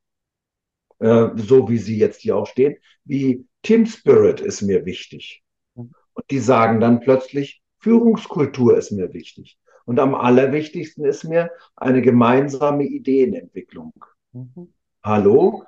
äh, 0.99 1.29
so 1.35 1.69
wie 1.69 1.77
sie 1.77 1.97
jetzt 1.97 2.21
hier 2.21 2.37
auch 2.37 2.47
stehen, 2.47 2.75
wie 3.03 3.47
Team 3.63 3.85
Spirit 3.85 4.41
ist 4.41 4.61
mir 4.61 4.85
wichtig. 4.85 5.43
Mhm. 5.73 5.91
Und 6.13 6.25
die 6.29 6.39
sagen 6.39 6.79
dann 6.79 6.99
plötzlich, 6.99 7.61
Führungskultur 7.79 8.77
ist 8.77 8.91
mir 8.91 9.13
wichtig. 9.13 9.57
Und 9.85 9.99
am 9.99 10.15
allerwichtigsten 10.15 11.05
ist 11.05 11.23
mir 11.23 11.51
eine 11.75 12.01
gemeinsame 12.01 12.85
Ideenentwicklung. 12.85 13.93
Mhm. 14.33 14.73
Hallo? 15.05 15.63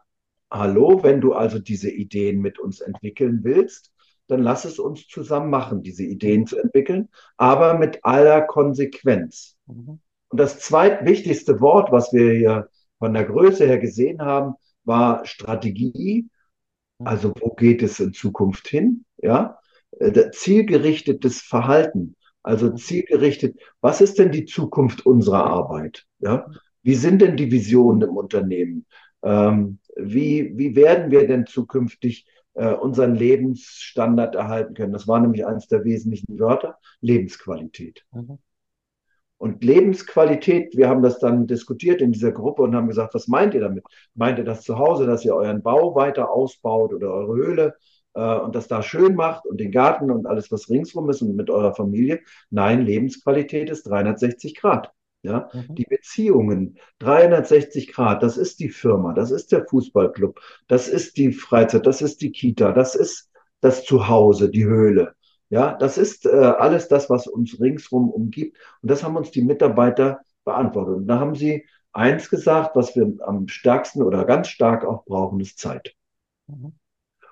Hallo, 0.49 1.03
wenn 1.03 1.21
du 1.21 1.33
also 1.33 1.59
diese 1.59 1.91
Ideen 1.91 2.41
mit 2.41 2.57
uns 2.57 2.81
entwickeln 2.81 3.41
willst, 3.43 3.93
dann 4.25 4.41
lass 4.41 4.65
es 4.65 4.79
uns 4.79 5.07
zusammen 5.07 5.51
machen, 5.51 5.83
diese 5.83 6.03
Ideen 6.03 6.47
zu 6.47 6.57
entwickeln, 6.57 7.09
aber 7.37 7.77
mit 7.77 8.03
aller 8.03 8.41
Konsequenz. 8.41 9.55
Mhm. 9.67 9.99
Und 10.29 10.39
das 10.39 10.59
zweitwichtigste 10.59 11.61
Wort, 11.61 11.91
was 11.91 12.11
wir 12.13 12.33
hier 12.33 12.69
von 12.97 13.13
der 13.13 13.25
Größe 13.25 13.67
her 13.67 13.77
gesehen 13.77 14.23
haben, 14.23 14.55
war 14.85 15.23
Strategie. 15.23 16.27
Mhm. 16.97 17.07
Also 17.07 17.31
wo 17.39 17.53
geht 17.53 17.83
es 17.83 17.99
in 17.99 18.13
Zukunft 18.13 18.67
hin? 18.67 19.05
Ja, 19.17 19.59
äh, 19.99 20.31
zielgerichtetes 20.31 21.41
Verhalten. 21.41 22.15
Also 22.41 22.71
mhm. 22.71 22.77
zielgerichtet. 22.77 23.59
Was 23.81 24.01
ist 24.01 24.17
denn 24.17 24.31
die 24.31 24.45
Zukunft 24.45 25.05
unserer 25.05 25.45
Arbeit? 25.45 26.07
Ja, 26.17 26.47
wie 26.81 26.95
sind 26.95 27.21
denn 27.21 27.37
die 27.37 27.51
Visionen 27.51 28.01
im 28.01 28.17
Unternehmen? 28.17 28.87
Ähm, 29.27 29.79
wie, 29.97 30.57
wie 30.57 30.75
werden 30.75 31.11
wir 31.11 31.27
denn 31.27 31.45
zukünftig 31.45 32.27
äh, 32.53 32.71
unseren 32.73 33.13
Lebensstandard 33.13 34.35
erhalten 34.35 34.73
können? 34.73 34.93
Das 34.93 35.07
war 35.07 35.19
nämlich 35.19 35.45
eines 35.45 35.67
der 35.67 35.83
wesentlichen 35.83 36.39
Wörter, 36.39 36.77
Lebensqualität. 37.01 38.05
Mhm. 38.13 38.39
Und 39.37 39.63
Lebensqualität, 39.63 40.77
wir 40.77 40.87
haben 40.87 41.03
das 41.03 41.19
dann 41.19 41.45
diskutiert 41.45 42.01
in 42.01 42.13
dieser 42.13 42.31
Gruppe 42.31 42.63
und 42.63 42.73
haben 42.73 42.87
gesagt, 42.87 43.13
was 43.13 43.27
meint 43.27 43.53
ihr 43.53 43.59
damit? 43.59 43.83
Meint 44.15 44.39
ihr 44.39 44.45
das 44.45 44.63
zu 44.63 44.79
Hause, 44.79 45.05
dass 45.05 45.25
ihr 45.25 45.35
euren 45.35 45.61
Bau 45.61 45.93
weiter 45.93 46.31
ausbaut 46.31 46.93
oder 46.93 47.11
eure 47.11 47.35
Höhle 47.35 47.75
äh, 48.13 48.37
und 48.37 48.55
das 48.55 48.69
da 48.69 48.81
schön 48.81 49.13
macht 49.15 49.45
und 49.45 49.59
den 49.59 49.71
Garten 49.71 50.09
und 50.09 50.25
alles, 50.25 50.51
was 50.51 50.69
ringsrum 50.69 51.09
ist 51.09 51.21
und 51.21 51.35
mit 51.35 51.49
eurer 51.49 51.75
Familie? 51.75 52.21
Nein, 52.49 52.85
Lebensqualität 52.85 53.69
ist 53.69 53.83
360 53.83 54.55
Grad. 54.55 54.93
Ja, 55.23 55.49
mhm. 55.51 55.75
die 55.75 55.85
Beziehungen, 55.85 56.77
360 56.99 57.91
Grad, 57.91 58.23
das 58.23 58.37
ist 58.37 58.59
die 58.59 58.69
Firma, 58.69 59.13
das 59.13 59.31
ist 59.31 59.51
der 59.51 59.65
Fußballclub, 59.65 60.39
das 60.67 60.87
ist 60.87 61.17
die 61.17 61.33
Freizeit, 61.33 61.85
das 61.85 62.01
ist 62.01 62.21
die 62.21 62.31
Kita, 62.31 62.71
das 62.71 62.95
ist 62.95 63.29
das 63.61 63.83
Zuhause, 63.83 64.49
die 64.49 64.65
Höhle. 64.65 65.15
Ja, 65.49 65.73
das 65.73 65.97
ist 65.97 66.25
äh, 66.25 66.29
alles 66.29 66.87
das, 66.87 67.09
was 67.09 67.27
uns 67.27 67.59
ringsrum 67.59 68.09
umgibt. 68.09 68.57
Und 68.81 68.91
das 68.91 69.03
haben 69.03 69.15
uns 69.15 69.31
die 69.31 69.41
Mitarbeiter 69.41 70.19
beantwortet. 70.43 70.95
Und 70.95 71.07
da 71.07 71.19
haben 71.19 71.35
sie 71.35 71.65
eins 71.93 72.29
gesagt, 72.29 72.75
was 72.75 72.95
wir 72.95 73.13
am 73.25 73.47
stärksten 73.47 74.03
oder 74.03 74.25
ganz 74.25 74.49
stark 74.49 74.85
auch 74.85 75.05
brauchen, 75.05 75.39
ist 75.39 75.57
Zeit. 75.57 75.95
Mhm. 76.47 76.73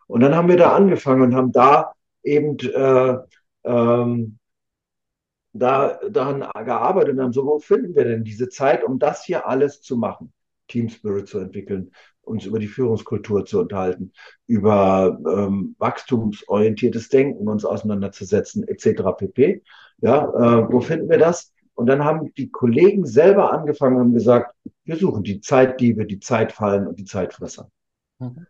Und 0.07 0.21
dann 0.21 0.35
haben 0.35 0.47
wir 0.47 0.57
da 0.57 0.73
angefangen 0.73 1.23
und 1.23 1.35
haben 1.35 1.51
da 1.51 1.93
eben 2.23 2.57
äh, 2.59 3.17
ähm, 3.63 4.39
da, 5.55 5.99
daran 6.09 6.41
gearbeitet 6.65 7.13
und 7.13 7.21
haben 7.21 7.33
so, 7.33 7.45
wo 7.45 7.59
finden 7.59 7.95
wir 7.95 8.03
denn 8.03 8.23
diese 8.23 8.49
Zeit, 8.49 8.83
um 8.83 8.99
das 8.99 9.23
hier 9.23 9.47
alles 9.47 9.81
zu 9.81 9.97
machen? 9.97 10.33
Team 10.67 10.89
Spirit 10.89 11.27
zu 11.27 11.39
entwickeln, 11.39 11.91
uns 12.21 12.45
über 12.45 12.59
die 12.59 12.67
Führungskultur 12.67 13.45
zu 13.45 13.59
unterhalten, 13.59 14.11
über 14.47 15.17
ähm, 15.27 15.75
wachstumsorientiertes 15.77 17.09
Denken 17.09 17.47
uns 17.47 17.63
auseinanderzusetzen, 17.63 18.67
etc. 18.67 19.03
pp. 19.17 19.61
Ja, 20.01 20.23
äh, 20.25 20.71
wo 20.71 20.81
finden 20.81 21.09
wir 21.09 21.19
das? 21.19 21.53
Und 21.75 21.87
dann 21.87 22.03
haben 22.03 22.33
die 22.35 22.49
Kollegen 22.49 23.05
selber 23.05 23.51
angefangen 23.53 23.97
und 23.97 24.13
gesagt, 24.13 24.55
wir 24.85 24.95
suchen 24.95 25.23
die 25.23 25.41
Zeitdiebe, 25.41 26.05
die 26.05 26.19
Zeitfallen 26.19 26.87
und 26.87 26.99
die 26.99 27.05
Zeitfresser. 27.05 27.69
Mhm. 28.19 28.47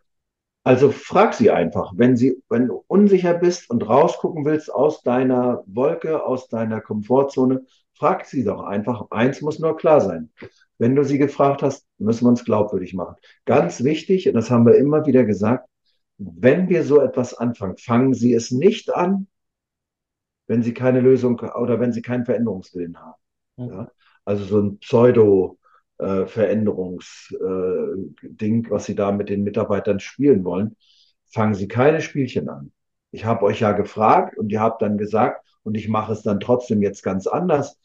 Also 0.66 0.90
frag 0.90 1.32
sie 1.32 1.52
einfach, 1.52 1.92
wenn 1.94 2.16
sie, 2.16 2.42
wenn 2.48 2.66
du 2.66 2.82
unsicher 2.88 3.34
bist 3.34 3.70
und 3.70 3.88
rausgucken 3.88 4.44
willst 4.44 4.68
aus 4.68 5.00
deiner 5.04 5.62
Wolke, 5.68 6.24
aus 6.24 6.48
deiner 6.48 6.80
Komfortzone, 6.80 7.64
frag 7.94 8.24
sie 8.24 8.42
doch 8.42 8.64
einfach. 8.64 9.06
Eins 9.10 9.40
muss 9.42 9.60
nur 9.60 9.76
klar 9.76 10.00
sein. 10.00 10.32
Wenn 10.78 10.96
du 10.96 11.04
sie 11.04 11.18
gefragt 11.18 11.62
hast, 11.62 11.86
müssen 11.98 12.24
wir 12.24 12.30
uns 12.30 12.44
glaubwürdig 12.44 12.94
machen. 12.94 13.14
Ganz 13.44 13.84
wichtig, 13.84 14.26
und 14.26 14.34
das 14.34 14.50
haben 14.50 14.66
wir 14.66 14.74
immer 14.74 15.06
wieder 15.06 15.22
gesagt, 15.22 15.68
wenn 16.18 16.68
wir 16.68 16.82
so 16.82 17.00
etwas 17.00 17.32
anfangen, 17.34 17.76
fangen 17.76 18.12
Sie 18.12 18.34
es 18.34 18.50
nicht 18.50 18.92
an, 18.92 19.28
wenn 20.48 20.64
Sie 20.64 20.74
keine 20.74 20.98
Lösung 20.98 21.38
oder 21.38 21.78
wenn 21.78 21.92
Sie 21.92 22.02
keinen 22.02 22.24
Veränderungswillen 22.24 22.98
haben. 22.98 23.20
Ja? 23.56 23.92
Also 24.24 24.44
so 24.44 24.58
ein 24.58 24.78
Pseudo, 24.78 25.58
äh, 25.98 26.26
Veränderungsding, 26.26 28.64
äh, 28.64 28.70
was 28.70 28.86
Sie 28.86 28.94
da 28.94 29.12
mit 29.12 29.28
den 29.28 29.42
Mitarbeitern 29.42 30.00
spielen 30.00 30.44
wollen, 30.44 30.76
fangen 31.32 31.54
Sie 31.54 31.68
keine 31.68 32.00
Spielchen 32.00 32.48
an. 32.48 32.72
Ich 33.10 33.24
habe 33.24 33.44
euch 33.44 33.60
ja 33.60 33.72
gefragt 33.72 34.36
und 34.36 34.50
ihr 34.50 34.60
habt 34.60 34.82
dann 34.82 34.98
gesagt, 34.98 35.44
und 35.62 35.74
ich 35.74 35.88
mache 35.88 36.12
es 36.12 36.22
dann 36.22 36.38
trotzdem 36.38 36.82
jetzt 36.82 37.02
ganz 37.02 37.26
anders. 37.26 37.78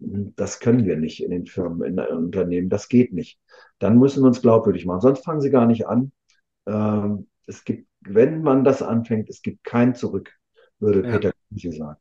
Das 0.00 0.60
können 0.60 0.86
wir 0.86 0.96
nicht 0.96 1.22
in 1.22 1.30
den 1.30 1.46
Firmen, 1.46 1.82
in 1.82 1.96
den 1.96 2.06
Unternehmen. 2.06 2.68
Das 2.68 2.88
geht 2.88 3.12
nicht. 3.12 3.38
Dann 3.78 3.98
müssen 3.98 4.22
wir 4.22 4.28
uns 4.28 4.40
glaubwürdig 4.40 4.86
machen. 4.86 5.00
Sonst 5.00 5.24
fangen 5.24 5.40
sie 5.40 5.50
gar 5.50 5.66
nicht 5.66 5.86
an. 5.86 6.12
Ähm, 6.66 7.28
es 7.46 7.64
gibt, 7.64 7.88
wenn 8.00 8.42
man 8.42 8.64
das 8.64 8.82
anfängt, 8.82 9.28
es 9.28 9.42
gibt 9.42 9.64
kein 9.64 9.94
Zurück, 9.94 10.32
würde 10.78 11.02
ja. 11.02 11.10
Peter 11.10 11.32
Küche 11.52 11.72
sagen. 11.72 11.98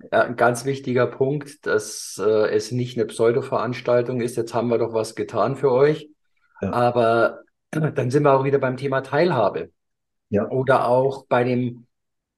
Ja. 0.00 0.08
Ja, 0.12 0.22
ein 0.22 0.36
ganz 0.36 0.64
wichtiger 0.64 1.06
Punkt, 1.06 1.66
dass 1.66 2.20
äh, 2.24 2.50
es 2.50 2.70
nicht 2.70 2.96
eine 2.96 3.06
Pseudo-Veranstaltung 3.06 4.20
ist. 4.20 4.36
Jetzt 4.36 4.54
haben 4.54 4.68
wir 4.68 4.78
doch 4.78 4.92
was 4.92 5.14
getan 5.14 5.56
für 5.56 5.72
euch. 5.72 6.08
Ja. 6.60 6.72
Aber 6.72 7.40
dann 7.70 8.10
sind 8.10 8.22
wir 8.22 8.32
auch 8.32 8.44
wieder 8.44 8.58
beim 8.58 8.76
Thema 8.76 9.02
Teilhabe. 9.02 9.70
Ja. 10.30 10.48
Oder 10.48 10.86
auch 10.86 11.26
bei 11.26 11.44
dem 11.44 11.86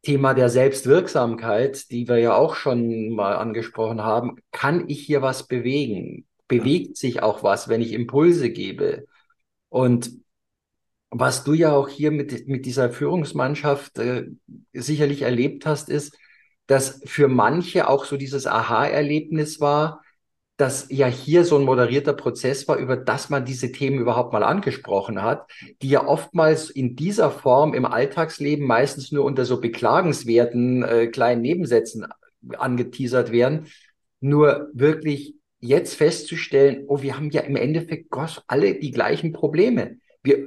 Thema 0.03 0.33
der 0.33 0.49
Selbstwirksamkeit, 0.49 1.91
die 1.91 2.09
wir 2.09 2.19
ja 2.19 2.35
auch 2.35 2.55
schon 2.55 3.11
mal 3.11 3.37
angesprochen 3.37 4.03
haben, 4.03 4.37
kann 4.51 4.89
ich 4.89 5.01
hier 5.01 5.21
was 5.21 5.47
bewegen? 5.47 6.27
Bewegt 6.49 6.97
sich 6.97 7.23
auch 7.23 7.43
was, 7.43 7.69
wenn 7.69 7.83
ich 7.83 7.93
Impulse 7.93 8.51
gebe? 8.51 9.07
Und 9.69 10.13
was 11.11 11.45
du 11.45 11.53
ja 11.53 11.73
auch 11.73 11.89
hier 11.89 12.13
mit, 12.13 12.49
mit 12.49 12.65
dieser 12.65 12.91
Führungsmannschaft 12.91 13.99
äh, 13.99 14.29
sicherlich 14.73 15.23
erlebt 15.23 15.67
hast, 15.67 15.91
ist, 15.91 16.17
dass 16.71 17.03
für 17.05 17.27
manche 17.27 17.89
auch 17.89 18.05
so 18.05 18.17
dieses 18.17 18.47
Aha-Erlebnis 18.47 19.61
war, 19.61 20.05
dass 20.57 20.87
ja 20.89 21.09
hier 21.09 21.45
so 21.45 21.59
ein 21.59 21.65
moderierter 21.65 22.13
Prozess 22.13 22.69
war, 22.69 22.77
über 22.77 22.97
das 22.97 23.29
man 23.29 23.45
diese 23.45 23.73
Themen 23.73 23.99
überhaupt 23.99 24.33
mal 24.33 24.45
angesprochen 24.45 25.21
hat, 25.21 25.51
die 25.83 25.89
ja 25.89 26.07
oftmals 26.07 26.71
in 26.71 26.95
dieser 26.95 27.33
Form 27.33 27.75
im 27.75 27.85
Alltagsleben 27.85 28.65
meistens 28.65 29.11
nur 29.11 29.25
unter 29.25 29.45
so 29.45 29.61
beklagenswerten 29.61 30.85
äh, 30.85 31.07
kleinen 31.09 31.43
Nebensätzen 31.43 32.07
angeteasert 32.57 33.33
werden. 33.33 33.67
Nur 34.21 34.69
wirklich 34.73 35.35
jetzt 35.59 35.97
festzustellen, 35.97 36.85
oh, 36.87 37.03
wir 37.03 37.17
haben 37.17 37.31
ja 37.31 37.41
im 37.41 37.57
Endeffekt 37.57 38.11
Gott, 38.11 38.45
alle 38.47 38.79
die 38.79 38.93
gleichen 38.93 39.33
Probleme. 39.33 39.97
Wir 40.23 40.47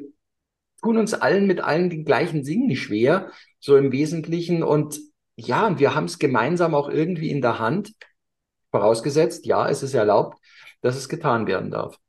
tun 0.81 0.97
uns 0.97 1.13
allen 1.13 1.47
mit 1.47 1.59
allen 1.59 1.89
den 1.89 2.05
gleichen 2.05 2.43
Dingen 2.43 2.77
schwer, 2.77 3.29
so 3.59 3.75
im 3.75 3.91
Wesentlichen. 3.91 4.63
Und 4.63 5.01
ja, 5.35 5.67
und 5.67 5.79
wir 5.79 5.95
haben 5.95 6.05
es 6.05 6.19
gemeinsam 6.19 6.75
auch 6.75 6.89
irgendwie 6.89 7.29
in 7.29 7.41
der 7.41 7.59
Hand, 7.59 7.93
Vorausgesetzt, 8.73 9.45
ja, 9.45 9.69
es 9.69 9.83
ist 9.83 9.93
erlaubt, 9.93 10.39
dass 10.81 10.95
es 10.95 11.07
getan 11.07 11.45
werden 11.45 11.69
darf. 11.69 11.99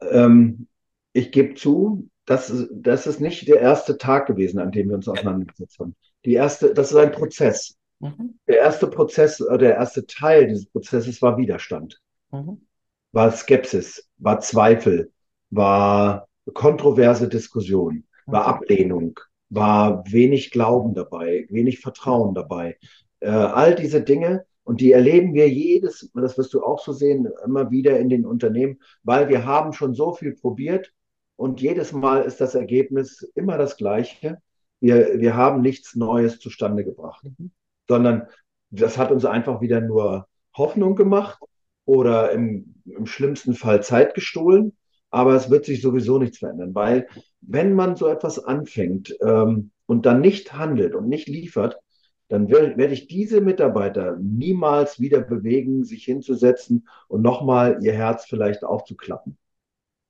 Ähm, 0.00 0.68
ich 1.12 1.32
gebe 1.32 1.54
zu, 1.54 2.08
das, 2.24 2.52
das 2.70 3.08
ist 3.08 3.20
nicht 3.20 3.48
der 3.48 3.58
erste 3.58 3.98
Tag 3.98 4.26
gewesen, 4.26 4.60
an 4.60 4.70
dem 4.70 4.90
wir 4.90 4.94
uns 4.94 5.08
auseinandergesetzt 5.08 5.80
haben. 5.80 5.96
Die 6.24 6.34
erste, 6.34 6.72
das 6.72 6.92
ist 6.92 6.96
ein 6.96 7.10
Prozess. 7.10 7.76
Mhm. 7.98 8.38
Der 8.46 8.58
erste 8.58 8.86
Prozess, 8.86 9.40
äh, 9.40 9.58
der 9.58 9.74
erste 9.74 10.06
Teil 10.06 10.46
dieses 10.46 10.66
Prozesses 10.66 11.20
war 11.20 11.36
Widerstand, 11.36 12.00
mhm. 12.30 12.64
war 13.10 13.32
Skepsis, 13.32 14.08
war 14.18 14.38
Zweifel, 14.38 15.10
war 15.50 16.28
kontroverse 16.52 17.28
Diskussion, 17.28 18.04
war 18.26 18.42
mhm. 18.42 18.54
Ablehnung, 18.54 19.20
war 19.50 20.04
wenig 20.10 20.50
Glauben 20.50 20.94
dabei, 20.94 21.46
wenig 21.50 21.80
Vertrauen 21.80 22.34
dabei. 22.34 22.78
Äh, 23.20 23.28
all 23.28 23.74
diese 23.74 24.02
Dinge, 24.02 24.44
und 24.64 24.80
die 24.80 24.92
erleben 24.92 25.34
wir 25.34 25.48
jedes, 25.48 26.10
das 26.14 26.38
wirst 26.38 26.54
du 26.54 26.64
auch 26.64 26.82
so 26.82 26.92
sehen, 26.92 27.28
immer 27.44 27.70
wieder 27.70 27.98
in 27.98 28.08
den 28.08 28.24
Unternehmen, 28.24 28.80
weil 29.02 29.28
wir 29.28 29.44
haben 29.44 29.72
schon 29.74 29.94
so 29.94 30.14
viel 30.14 30.34
probiert 30.34 30.92
und 31.36 31.60
jedes 31.60 31.92
Mal 31.92 32.22
ist 32.22 32.40
das 32.40 32.54
Ergebnis 32.54 33.22
immer 33.34 33.58
das 33.58 33.76
gleiche. 33.76 34.38
Wir, 34.80 35.20
wir 35.20 35.36
haben 35.36 35.60
nichts 35.60 35.94
Neues 35.94 36.38
zustande 36.38 36.84
gebracht, 36.84 37.24
mhm. 37.24 37.50
sondern 37.88 38.26
das 38.70 38.98
hat 38.98 39.10
uns 39.10 39.24
einfach 39.24 39.60
wieder 39.60 39.80
nur 39.80 40.26
Hoffnung 40.56 40.96
gemacht 40.96 41.38
oder 41.84 42.32
im, 42.32 42.74
im 42.86 43.06
schlimmsten 43.06 43.54
Fall 43.54 43.82
Zeit 43.82 44.14
gestohlen. 44.14 44.76
Aber 45.14 45.36
es 45.36 45.48
wird 45.48 45.64
sich 45.64 45.80
sowieso 45.80 46.18
nichts 46.18 46.38
verändern, 46.38 46.74
weil 46.74 47.06
wenn 47.40 47.72
man 47.72 47.94
so 47.94 48.08
etwas 48.08 48.44
anfängt 48.44 49.16
ähm, 49.22 49.70
und 49.86 50.06
dann 50.06 50.20
nicht 50.20 50.54
handelt 50.54 50.96
und 50.96 51.08
nicht 51.08 51.28
liefert, 51.28 51.78
dann 52.26 52.48
werde 52.48 52.92
ich 52.92 53.06
diese 53.06 53.40
Mitarbeiter 53.40 54.16
niemals 54.20 54.98
wieder 54.98 55.20
bewegen, 55.20 55.84
sich 55.84 56.04
hinzusetzen 56.04 56.88
und 57.06 57.22
nochmal 57.22 57.78
ihr 57.82 57.92
Herz 57.92 58.24
vielleicht 58.24 58.64
aufzuklappen 58.64 59.38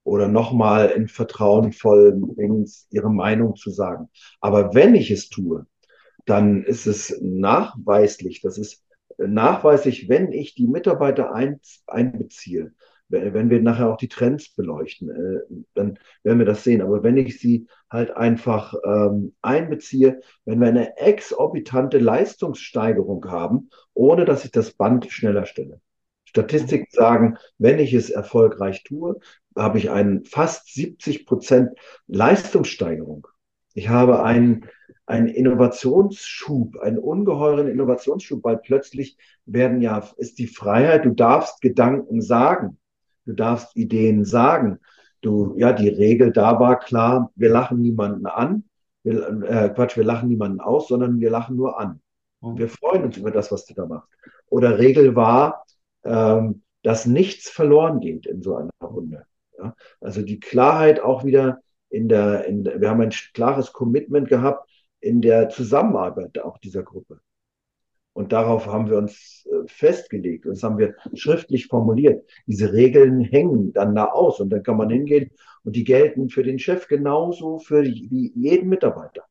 oder 0.05 0.27
nochmal 0.27 0.89
in 0.91 1.09
vertrauenvollen 1.09 2.35
Dings 2.37 2.87
ihre 2.91 3.11
Meinung 3.13 3.57
zu 3.57 3.69
sagen. 3.71 4.09
Aber 4.41 4.75
wenn 4.75 4.95
ich 4.95 5.11
es 5.11 5.29
tue, 5.29 5.67
dann 6.25 6.65
ist 6.65 6.87
es 6.87 7.19
nachweislich, 7.21 8.41
das 8.41 8.57
ist 8.57 8.87
nachweislich, 9.19 10.09
wenn 10.09 10.33
ich 10.33 10.55
die 10.55 10.67
Mitarbeiter 10.67 11.35
ein, 11.35 11.61
einbeziehe, 11.87 12.73
wenn 13.09 13.51
wir 13.51 13.61
nachher 13.61 13.91
auch 13.91 13.97
die 13.97 14.09
Trends 14.09 14.55
beleuchten, 14.55 15.11
äh, 15.11 15.41
dann 15.75 15.99
werden 16.23 16.39
wir 16.39 16.47
das 16.47 16.65
sehen. 16.65 16.83
Aber 16.83 17.03
wenn 17.03 17.17
ich 17.17 17.39
sie 17.39 17.67
halt 17.91 18.11
einfach 18.11 18.75
ähm, 18.85 19.35
einbeziehe, 19.43 20.21
wenn 20.45 20.61
wir 20.61 20.69
eine 20.69 20.97
exorbitante 20.97 21.99
Leistungssteigerung 21.99 23.25
haben, 23.31 23.71
ohne 23.93 24.25
dass 24.25 24.45
ich 24.45 24.51
das 24.51 24.73
Band 24.73 25.11
schneller 25.11 25.47
stelle. 25.47 25.81
Statistiken 26.25 26.89
sagen, 26.91 27.39
wenn 27.59 27.79
ich 27.79 27.95
es 27.95 28.11
erfolgreich 28.11 28.83
tue, 28.83 29.21
habe 29.57 29.79
ich 29.79 29.91
einen 29.91 30.25
fast 30.25 30.75
70 30.75 31.27
Prozent 31.27 31.71
Leistungssteigerung. 32.09 33.29
Ich 33.75 33.89
habe 33.89 34.23
einen, 34.25 34.67
einen 35.07 35.29
Innovationsschub, 35.29 36.79
einen 36.79 36.99
ungeheuren 36.99 37.69
Innovationsschub, 37.69 38.43
weil 38.43 38.59
plötzlich 38.59 39.17
werden 39.47 39.81
ja, 39.81 40.09
ist 40.17 40.39
die 40.39 40.47
Freiheit, 40.49 41.05
du 41.05 41.11
darfst 41.11 41.61
Gedanken 41.61 42.21
sagen. 42.21 42.79
Du 43.25 43.33
darfst 43.33 43.77
Ideen 43.77 44.25
sagen. 44.25 44.79
Du, 45.21 45.55
ja, 45.57 45.73
die 45.73 45.89
Regel 45.89 46.33
da 46.33 46.61
war 46.61 46.79
klar, 46.79 47.31
wir 47.35 47.49
lachen 47.49 47.81
niemanden 47.81 48.27
an. 48.27 48.65
Wir, 49.03 49.29
äh, 49.45 49.71
Quatsch, 49.71 49.97
wir 49.97 50.05
lachen 50.05 50.29
niemanden 50.29 50.61
aus, 50.61 50.89
sondern 50.89 51.21
wir 51.21 51.31
lachen 51.31 51.57
nur 51.57 51.79
an. 51.79 52.01
Und 52.41 52.59
wir 52.59 52.69
freuen 52.69 53.05
uns 53.05 53.17
über 53.17 53.31
das, 53.31 53.51
was 53.51 53.65
du 53.65 53.75
da 53.75 53.87
machst. 53.87 54.09
Oder 54.51 54.79
Regel 54.79 55.17
war, 55.17 55.65
ähm, 56.05 56.63
dass 56.83 57.07
nichts 57.07 57.49
verloren 57.49 58.01
geht 58.01 58.27
in 58.27 58.43
so 58.43 58.57
einer 58.57 58.71
Runde. 58.83 59.25
Ja? 59.59 59.75
Also 60.01 60.23
die 60.23 60.41
Klarheit 60.41 61.01
auch 61.01 61.25
wieder 61.25 61.61
in 61.89 62.09
der, 62.09 62.45
in 62.45 62.65
der, 62.65 62.81
wir 62.81 62.91
haben 62.91 63.01
ein 63.01 63.13
klares 63.33 63.73
Commitment 63.73 64.29
gehabt 64.29 64.69
in 65.01 65.23
der 65.23 65.49
Zusammenarbeit 65.49 66.39
auch 66.41 66.59
dieser 66.59 66.83
Gruppe. 66.83 67.21
Und 68.15 68.33
darauf 68.33 68.67
haben 68.67 68.89
wir 68.89 68.97
uns 68.97 69.47
äh, 69.51 69.67
festgelegt 69.67 70.47
und 70.47 70.53
das 70.53 70.63
haben 70.63 70.79
wir 70.79 70.95
schriftlich 71.15 71.67
formuliert. 71.67 72.25
Diese 72.47 72.73
Regeln 72.73 73.21
hängen 73.21 73.73
dann 73.73 73.95
da 73.95 74.07
aus 74.07 74.41
und 74.41 74.51
dann 74.51 74.63
kann 74.63 74.77
man 74.77 74.89
hingehen 74.89 75.31
und 75.65 75.75
die 75.77 75.85
gelten 75.85 76.31
für 76.31 76.45
den 76.45 76.61
Chef 76.61 76.87
genauso 76.87 77.59
für 77.59 77.83
wie 77.83 78.33
jeden 78.37 78.69
Mitarbeiter. 78.69 79.25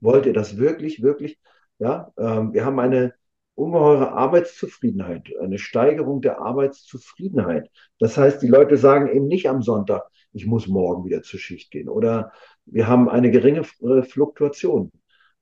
Wollt 0.00 0.26
ihr 0.26 0.32
das 0.32 0.56
wirklich, 0.56 1.02
wirklich? 1.02 1.38
Ja, 1.78 2.12
ähm, 2.16 2.54
wir 2.54 2.64
haben 2.64 2.78
eine 2.78 3.14
ungeheure 3.56 4.12
Arbeitszufriedenheit, 4.12 5.28
eine 5.40 5.58
Steigerung 5.58 6.20
der 6.20 6.40
Arbeitszufriedenheit. 6.40 7.70
Das 7.98 8.16
heißt, 8.16 8.40
die 8.40 8.48
Leute 8.48 8.76
sagen 8.76 9.08
eben 9.08 9.26
nicht 9.26 9.48
am 9.48 9.62
Sonntag, 9.62 10.04
ich 10.32 10.46
muss 10.46 10.68
morgen 10.68 11.04
wieder 11.06 11.22
zur 11.22 11.40
Schicht 11.40 11.70
gehen 11.72 11.88
oder 11.88 12.32
wir 12.66 12.86
haben 12.86 13.08
eine 13.08 13.30
geringe 13.30 13.62
äh, 13.80 14.02
Fluktuation 14.02 14.92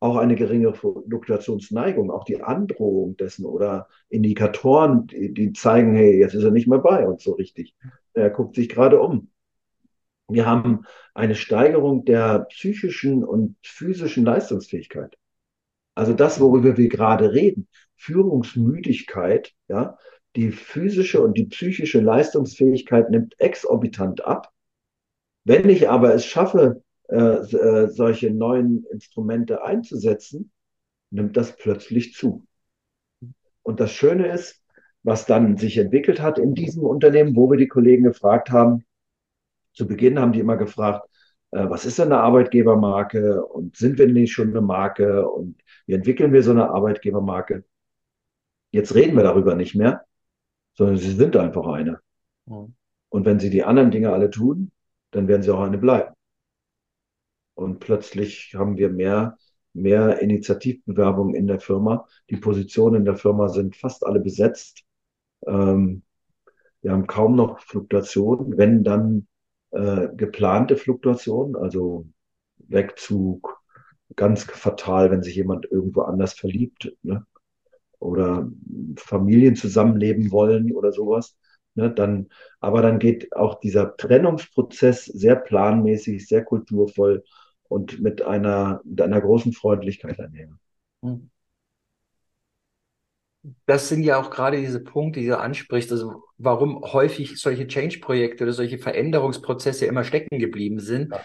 auch 0.01 0.17
eine 0.17 0.37
geringe 0.37 0.75
Fluktuationsneigung, 0.75 2.11
auch 2.11 2.25
die 2.25 2.43
Androhung 2.43 3.17
dessen 3.17 3.47
oder 3.47 3.89
Indikatoren, 4.09 5.07
die, 5.07 5.33
die, 5.33 5.53
zeigen, 5.53 5.95
hey, 5.95 6.19
jetzt 6.19 6.35
ist 6.35 6.45
er 6.45 6.51
nicht 6.51 6.69
mehr 6.69 6.79
bei 6.79 7.07
uns 7.07 7.25
so 7.25 7.33
richtig. 7.33 7.75
Er 8.13 8.31
guckt 8.31 8.57
sich 8.57 8.69
gerade 8.69 9.01
um. 9.01 9.31
Wir 10.29 10.47
haben 10.47 10.83
eine 11.15 11.35
Steigerung 11.35 12.05
der 12.05 12.41
psychischen 12.51 13.25
und 13.25 13.57
physischen 13.63 14.25
Leistungsfähigkeit. 14.25 15.17
Also 15.95 16.13
das, 16.13 16.41
worüber 16.41 16.77
wir 16.77 16.89
gerade 16.89 17.33
reden, 17.33 17.69
Führungsmüdigkeit, 17.97 19.53
ja, 19.69 19.97
die 20.37 20.51
physische 20.51 21.23
und 21.23 21.39
die 21.39 21.47
psychische 21.47 22.01
Leistungsfähigkeit 22.01 23.11
nimmt 23.11 23.38
exorbitant 23.38 24.25
ab. 24.25 24.53
Wenn 25.45 25.68
ich 25.68 25.88
aber 25.88 26.14
es 26.14 26.27
schaffe, 26.27 26.83
äh, 27.09 27.17
äh, 27.17 27.88
solche 27.88 28.31
neuen 28.31 28.85
Instrumente 28.90 29.62
einzusetzen, 29.62 30.51
nimmt 31.11 31.37
das 31.37 31.57
plötzlich 31.57 32.14
zu. 32.14 32.47
Und 33.62 33.81
das 33.81 33.93
Schöne 33.93 34.29
ist, 34.29 34.62
was 35.03 35.27
dann 35.27 35.57
sich 35.59 35.77
entwickelt 35.79 36.21
hat 36.21 36.38
in 36.38 36.55
diesem 36.55 36.83
Unternehmen, 36.83 37.37
wo 37.37 37.51
wir 37.51 37.59
die 37.59 37.69
Kollegen 37.69 38.05
gefragt 38.05 38.51
haben, 38.51 38.85
zu 39.75 39.87
Beginn 39.87 40.19
haben 40.19 40.33
die 40.33 40.40
immer 40.40 40.57
gefragt, 40.57 41.09
äh, 41.51 41.69
was 41.69 41.85
ist 41.85 41.99
denn 41.99 42.07
eine 42.12 42.21
Arbeitgebermarke 42.21 43.45
und 43.45 43.77
sind 43.77 43.99
wir 43.99 44.07
nicht 44.09 44.33
schon 44.33 44.51
eine 44.51 44.61
Marke 44.61 45.29
und 45.29 45.61
wie 45.87 45.95
entwickeln 45.95 46.33
wir 46.33 46.43
so 46.43 46.53
eine 46.53 46.71
Arbeitgebermarke? 46.71 47.64
Jetzt 48.71 48.95
reden 48.95 49.17
wir 49.17 49.25
darüber 49.25 49.55
nicht 49.55 49.75
mehr, 49.75 50.05
sondern 50.75 50.97
sie 50.97 51.12
sind 51.12 51.37
einfach 51.37 51.67
eine. 51.67 52.01
Und 53.11 53.25
wenn 53.27 53.38
sie 53.40 53.51
die 53.51 53.62
anderen 53.64 53.90
Dinge 53.90 54.12
alle 54.12 54.31
tun, 54.31 54.73
dann 55.11 55.29
werden 55.29 55.43
sie 55.43 55.53
auch 55.53 55.61
eine 55.61 55.79
bleiben. 55.79 56.13
Und 57.55 57.79
plötzlich 57.81 58.55
haben 58.55 58.77
wir 58.77 58.90
mehr, 58.90 59.37
mehr 59.73 60.21
Initiativbewerbungen 60.21 61.35
in 61.35 61.47
der 61.47 61.61
Firma. 61.61 62.07
Die 62.31 62.37
Positionen 62.37 62.97
in 62.97 63.05
der 63.05 63.17
Firma 63.17 63.49
sind 63.49 63.77
fast 63.77 64.05
alle 64.05 64.21
besetzt. 64.21 64.83
Ähm, 65.47 66.03
wir 66.83 66.93
haben 66.93 67.07
kaum 67.07 67.37
noch 67.37 67.61
Fluktuationen, 67.61 68.59
wenn 68.59 68.85
dann 68.85 69.27
äh, 69.71 70.09
geplante 70.14 70.77
Fluktuationen, 70.77 71.57
also 71.57 72.07
Wegzug, 72.59 73.61
ganz 74.17 74.45
fatal, 74.45 75.11
wenn 75.11 75.23
sich 75.23 75.37
jemand 75.37 75.67
irgendwo 75.71 76.03
anders 76.03 76.35
verliebt 76.35 76.95
ne? 77.03 77.27
oder 77.99 78.51
Familien 78.97 79.57
zusammenleben 79.57 80.31
wollen 80.31 80.73
oder 80.73 80.93
sowas. 80.93 81.37
Ne? 81.75 81.90
Dann, 81.90 82.29
aber 82.61 82.83
dann 82.83 82.99
geht 82.99 83.35
auch 83.35 83.61
dieser 83.61 83.97
Trennungsprozess 83.97 85.07
sehr 85.07 85.37
planmäßig, 85.37 86.27
sehr 86.29 86.45
kulturvoll 86.45 87.25
und 87.75 88.01
mit 88.01 88.23
einer, 88.23 88.81
mit 88.85 89.01
einer 89.01 89.21
großen 89.21 89.53
Freundlichkeit 89.53 90.21
einher. 90.21 90.49
Hm. 91.03 91.29
Das 93.67 93.89
sind 93.89 94.05
ja 94.05 94.17
auch 94.19 94.31
gerade 94.31 94.59
diese 94.59 94.79
Punkte, 94.79 95.19
die 95.19 95.27
du 95.27 95.37
ansprichst, 95.37 95.91
also 95.91 96.23
warum 96.39 96.81
häufig 96.83 97.37
solche 97.37 97.67
Change-Projekte 97.67 98.45
oder 98.45 98.53
solche 98.53 98.79
Veränderungsprozesse 98.79 99.87
immer 99.87 100.05
stecken 100.05 100.39
geblieben 100.39 100.79
sind. 100.79 101.11
Ja. 101.13 101.21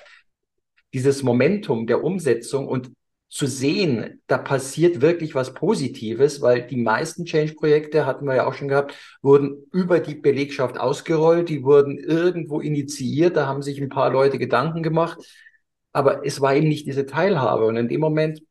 Dieses 0.91 1.21
Momentum 1.21 1.85
der 1.85 2.03
Umsetzung 2.03 2.67
und 2.67 2.91
zu 3.29 3.45
sehen, 3.45 4.23
da 4.25 4.39
passiert 4.39 5.01
wirklich 5.01 5.35
was 5.35 5.53
Positives, 5.53 6.41
weil 6.41 6.65
die 6.65 6.77
meisten 6.77 7.25
Change-Projekte, 7.25 8.07
hatten 8.07 8.25
wir 8.25 8.35
ja 8.35 8.47
auch 8.47 8.55
schon 8.55 8.69
gehabt, 8.69 8.95
wurden 9.21 9.67
über 9.71 9.99
die 9.99 10.15
Belegschaft 10.15 10.79
ausgerollt, 10.79 11.47
die 11.47 11.63
wurden 11.63 11.99
irgendwo 11.99 12.59
initiiert, 12.59 13.37
da 13.37 13.45
haben 13.45 13.61
sich 13.61 13.79
ein 13.79 13.89
paar 13.89 14.09
Leute 14.09 14.39
Gedanken 14.39 14.81
gemacht 14.81 15.19
aber 15.91 16.25
es 16.25 16.41
war 16.41 16.55
eben 16.55 16.67
nicht 16.67 16.85
diese 16.85 17.05
Teilhabe. 17.05 17.65
Und 17.65 17.77
in 17.77 17.87
dem 17.87 18.01
Moment, 18.01 18.41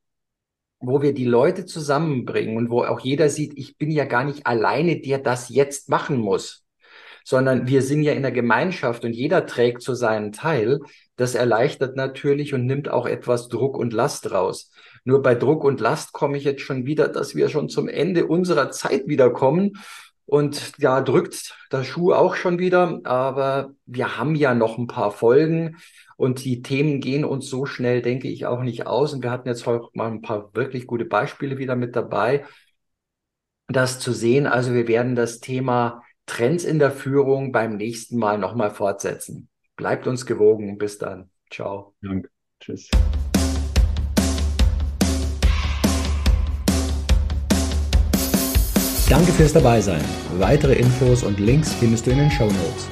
wo 0.81 1.03
wir 1.03 1.13
die 1.13 1.25
Leute 1.25 1.67
zusammenbringen 1.67 2.57
und 2.57 2.71
wo 2.71 2.85
auch 2.85 3.01
jeder 3.01 3.29
sieht, 3.29 3.53
ich 3.57 3.77
bin 3.79 3.91
ja 3.91 4.05
gar 4.05 4.25
nicht 4.25 4.47
alleine, 4.47 5.01
der 5.01 5.19
das 5.19 5.49
jetzt 5.49 5.89
machen 5.89 6.19
muss, 6.19 6.65
sondern 7.25 7.67
wir 7.67 7.83
sind 7.83 8.03
ja 8.03 8.13
in 8.13 8.23
der 8.23 8.33
Gemeinschaft 8.33 9.05
und 9.05 9.13
jeder 9.13 9.45
trägt 9.47 9.83
zu 9.83 9.95
seinen 9.95 10.33
Teil. 10.33 10.81
Das 11.17 11.35
erleichtert 11.35 11.97
natürlich 11.97 12.55
und 12.55 12.65
nimmt 12.65 12.89
auch 12.89 13.07
etwas 13.07 13.49
Druck 13.49 13.77
und 13.77 13.93
Last 13.93 14.31
raus. 14.31 14.71
Nur 15.05 15.23
bei 15.23 15.35
Druck 15.35 15.65
und 15.65 15.81
Last 15.81 16.13
komme 16.13 16.39
ich 16.39 16.45
jetzt 16.45 16.63
schon 16.63 16.87
wieder, 16.87 17.09
dass 17.09 17.35
wir 17.35 17.49
schon 17.49 17.69
zum 17.69 17.89
Ende 17.89 18.27
unserer 18.27 18.71
Zeit 18.71 19.09
wiederkommen. 19.09 19.73
Und 20.27 20.73
ja, 20.79 21.01
drückt 21.01 21.57
der 21.73 21.85
Schuh 21.85 22.13
auch 22.13 22.35
schon 22.35 22.59
wieder. 22.59 23.01
Aber 23.05 23.71
wir 23.87 24.19
haben 24.19 24.35
ja 24.35 24.55
noch 24.55 24.79
ein 24.79 24.87
paar 24.87 25.11
Folgen. 25.11 25.77
Und 26.19 26.45
die 26.45 26.63
Themen 26.63 27.01
gehen 27.01 27.25
uns 27.25 27.49
so 27.49 27.65
schnell, 27.65 28.03
denke 28.03 28.27
ich, 28.27 28.45
auch 28.45 28.63
nicht 28.63 28.89
aus. 28.89 29.15
Und 29.15 29.23
wir 29.23 29.31
hatten 29.31 29.49
jetzt 29.49 29.67
heute 29.67 29.87
mal 29.93 30.11
ein 30.11 30.21
paar 30.21 30.53
wirklich 30.53 30.89
gute 30.89 31.05
Beispiele 31.05 31.59
wieder 31.59 31.77
mit 31.77 31.95
dabei, 31.95 32.45
das 33.69 34.01
zu 34.01 34.13
sehen. 34.13 34.49
Also 34.49 34.75
wir 34.75 34.89
werden 34.89 35.15
das 35.15 35.39
Thema 35.39 36.03
Trends 36.27 36.65
in 36.65 36.81
der 36.81 36.91
Führung 36.91 37.53
beim 37.53 37.77
nächsten 37.77 38.19
Mal 38.19 38.37
nochmal 38.37 38.73
fortsetzen. 38.73 39.49
Bleibt 39.77 40.09
uns 40.09 40.27
gewogen. 40.27 40.77
Bis 40.77 40.99
dann. 40.99 41.31
Ciao. 41.53 41.95
Danke. 42.03 42.29
Tschüss. 42.59 42.91
Danke 49.09 49.31
fürs 49.33 49.53
Dabeisein. 49.53 50.05
Weitere 50.39 50.75
Infos 50.75 51.23
und 51.23 51.39
Links 51.39 51.73
findest 51.75 52.07
du 52.07 52.11
in 52.11 52.19
den 52.19 52.31
Show 52.33 52.47
Notes. 52.47 52.89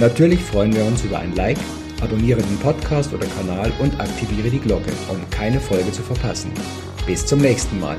Natürlich 0.00 0.40
freuen 0.40 0.74
wir 0.74 0.84
uns 0.84 1.04
über 1.04 1.20
ein 1.20 1.36
Like 1.36 1.58
abonniere 2.02 2.42
den 2.42 2.58
Podcast 2.58 3.12
oder 3.12 3.26
Kanal 3.26 3.72
und 3.80 3.98
aktiviere 4.00 4.50
die 4.50 4.60
Glocke, 4.60 4.92
um 5.08 5.18
keine 5.30 5.60
Folge 5.60 5.92
zu 5.92 6.02
verpassen. 6.02 6.52
Bis 7.06 7.24
zum 7.24 7.40
nächsten 7.40 7.80
Mal. 7.80 7.98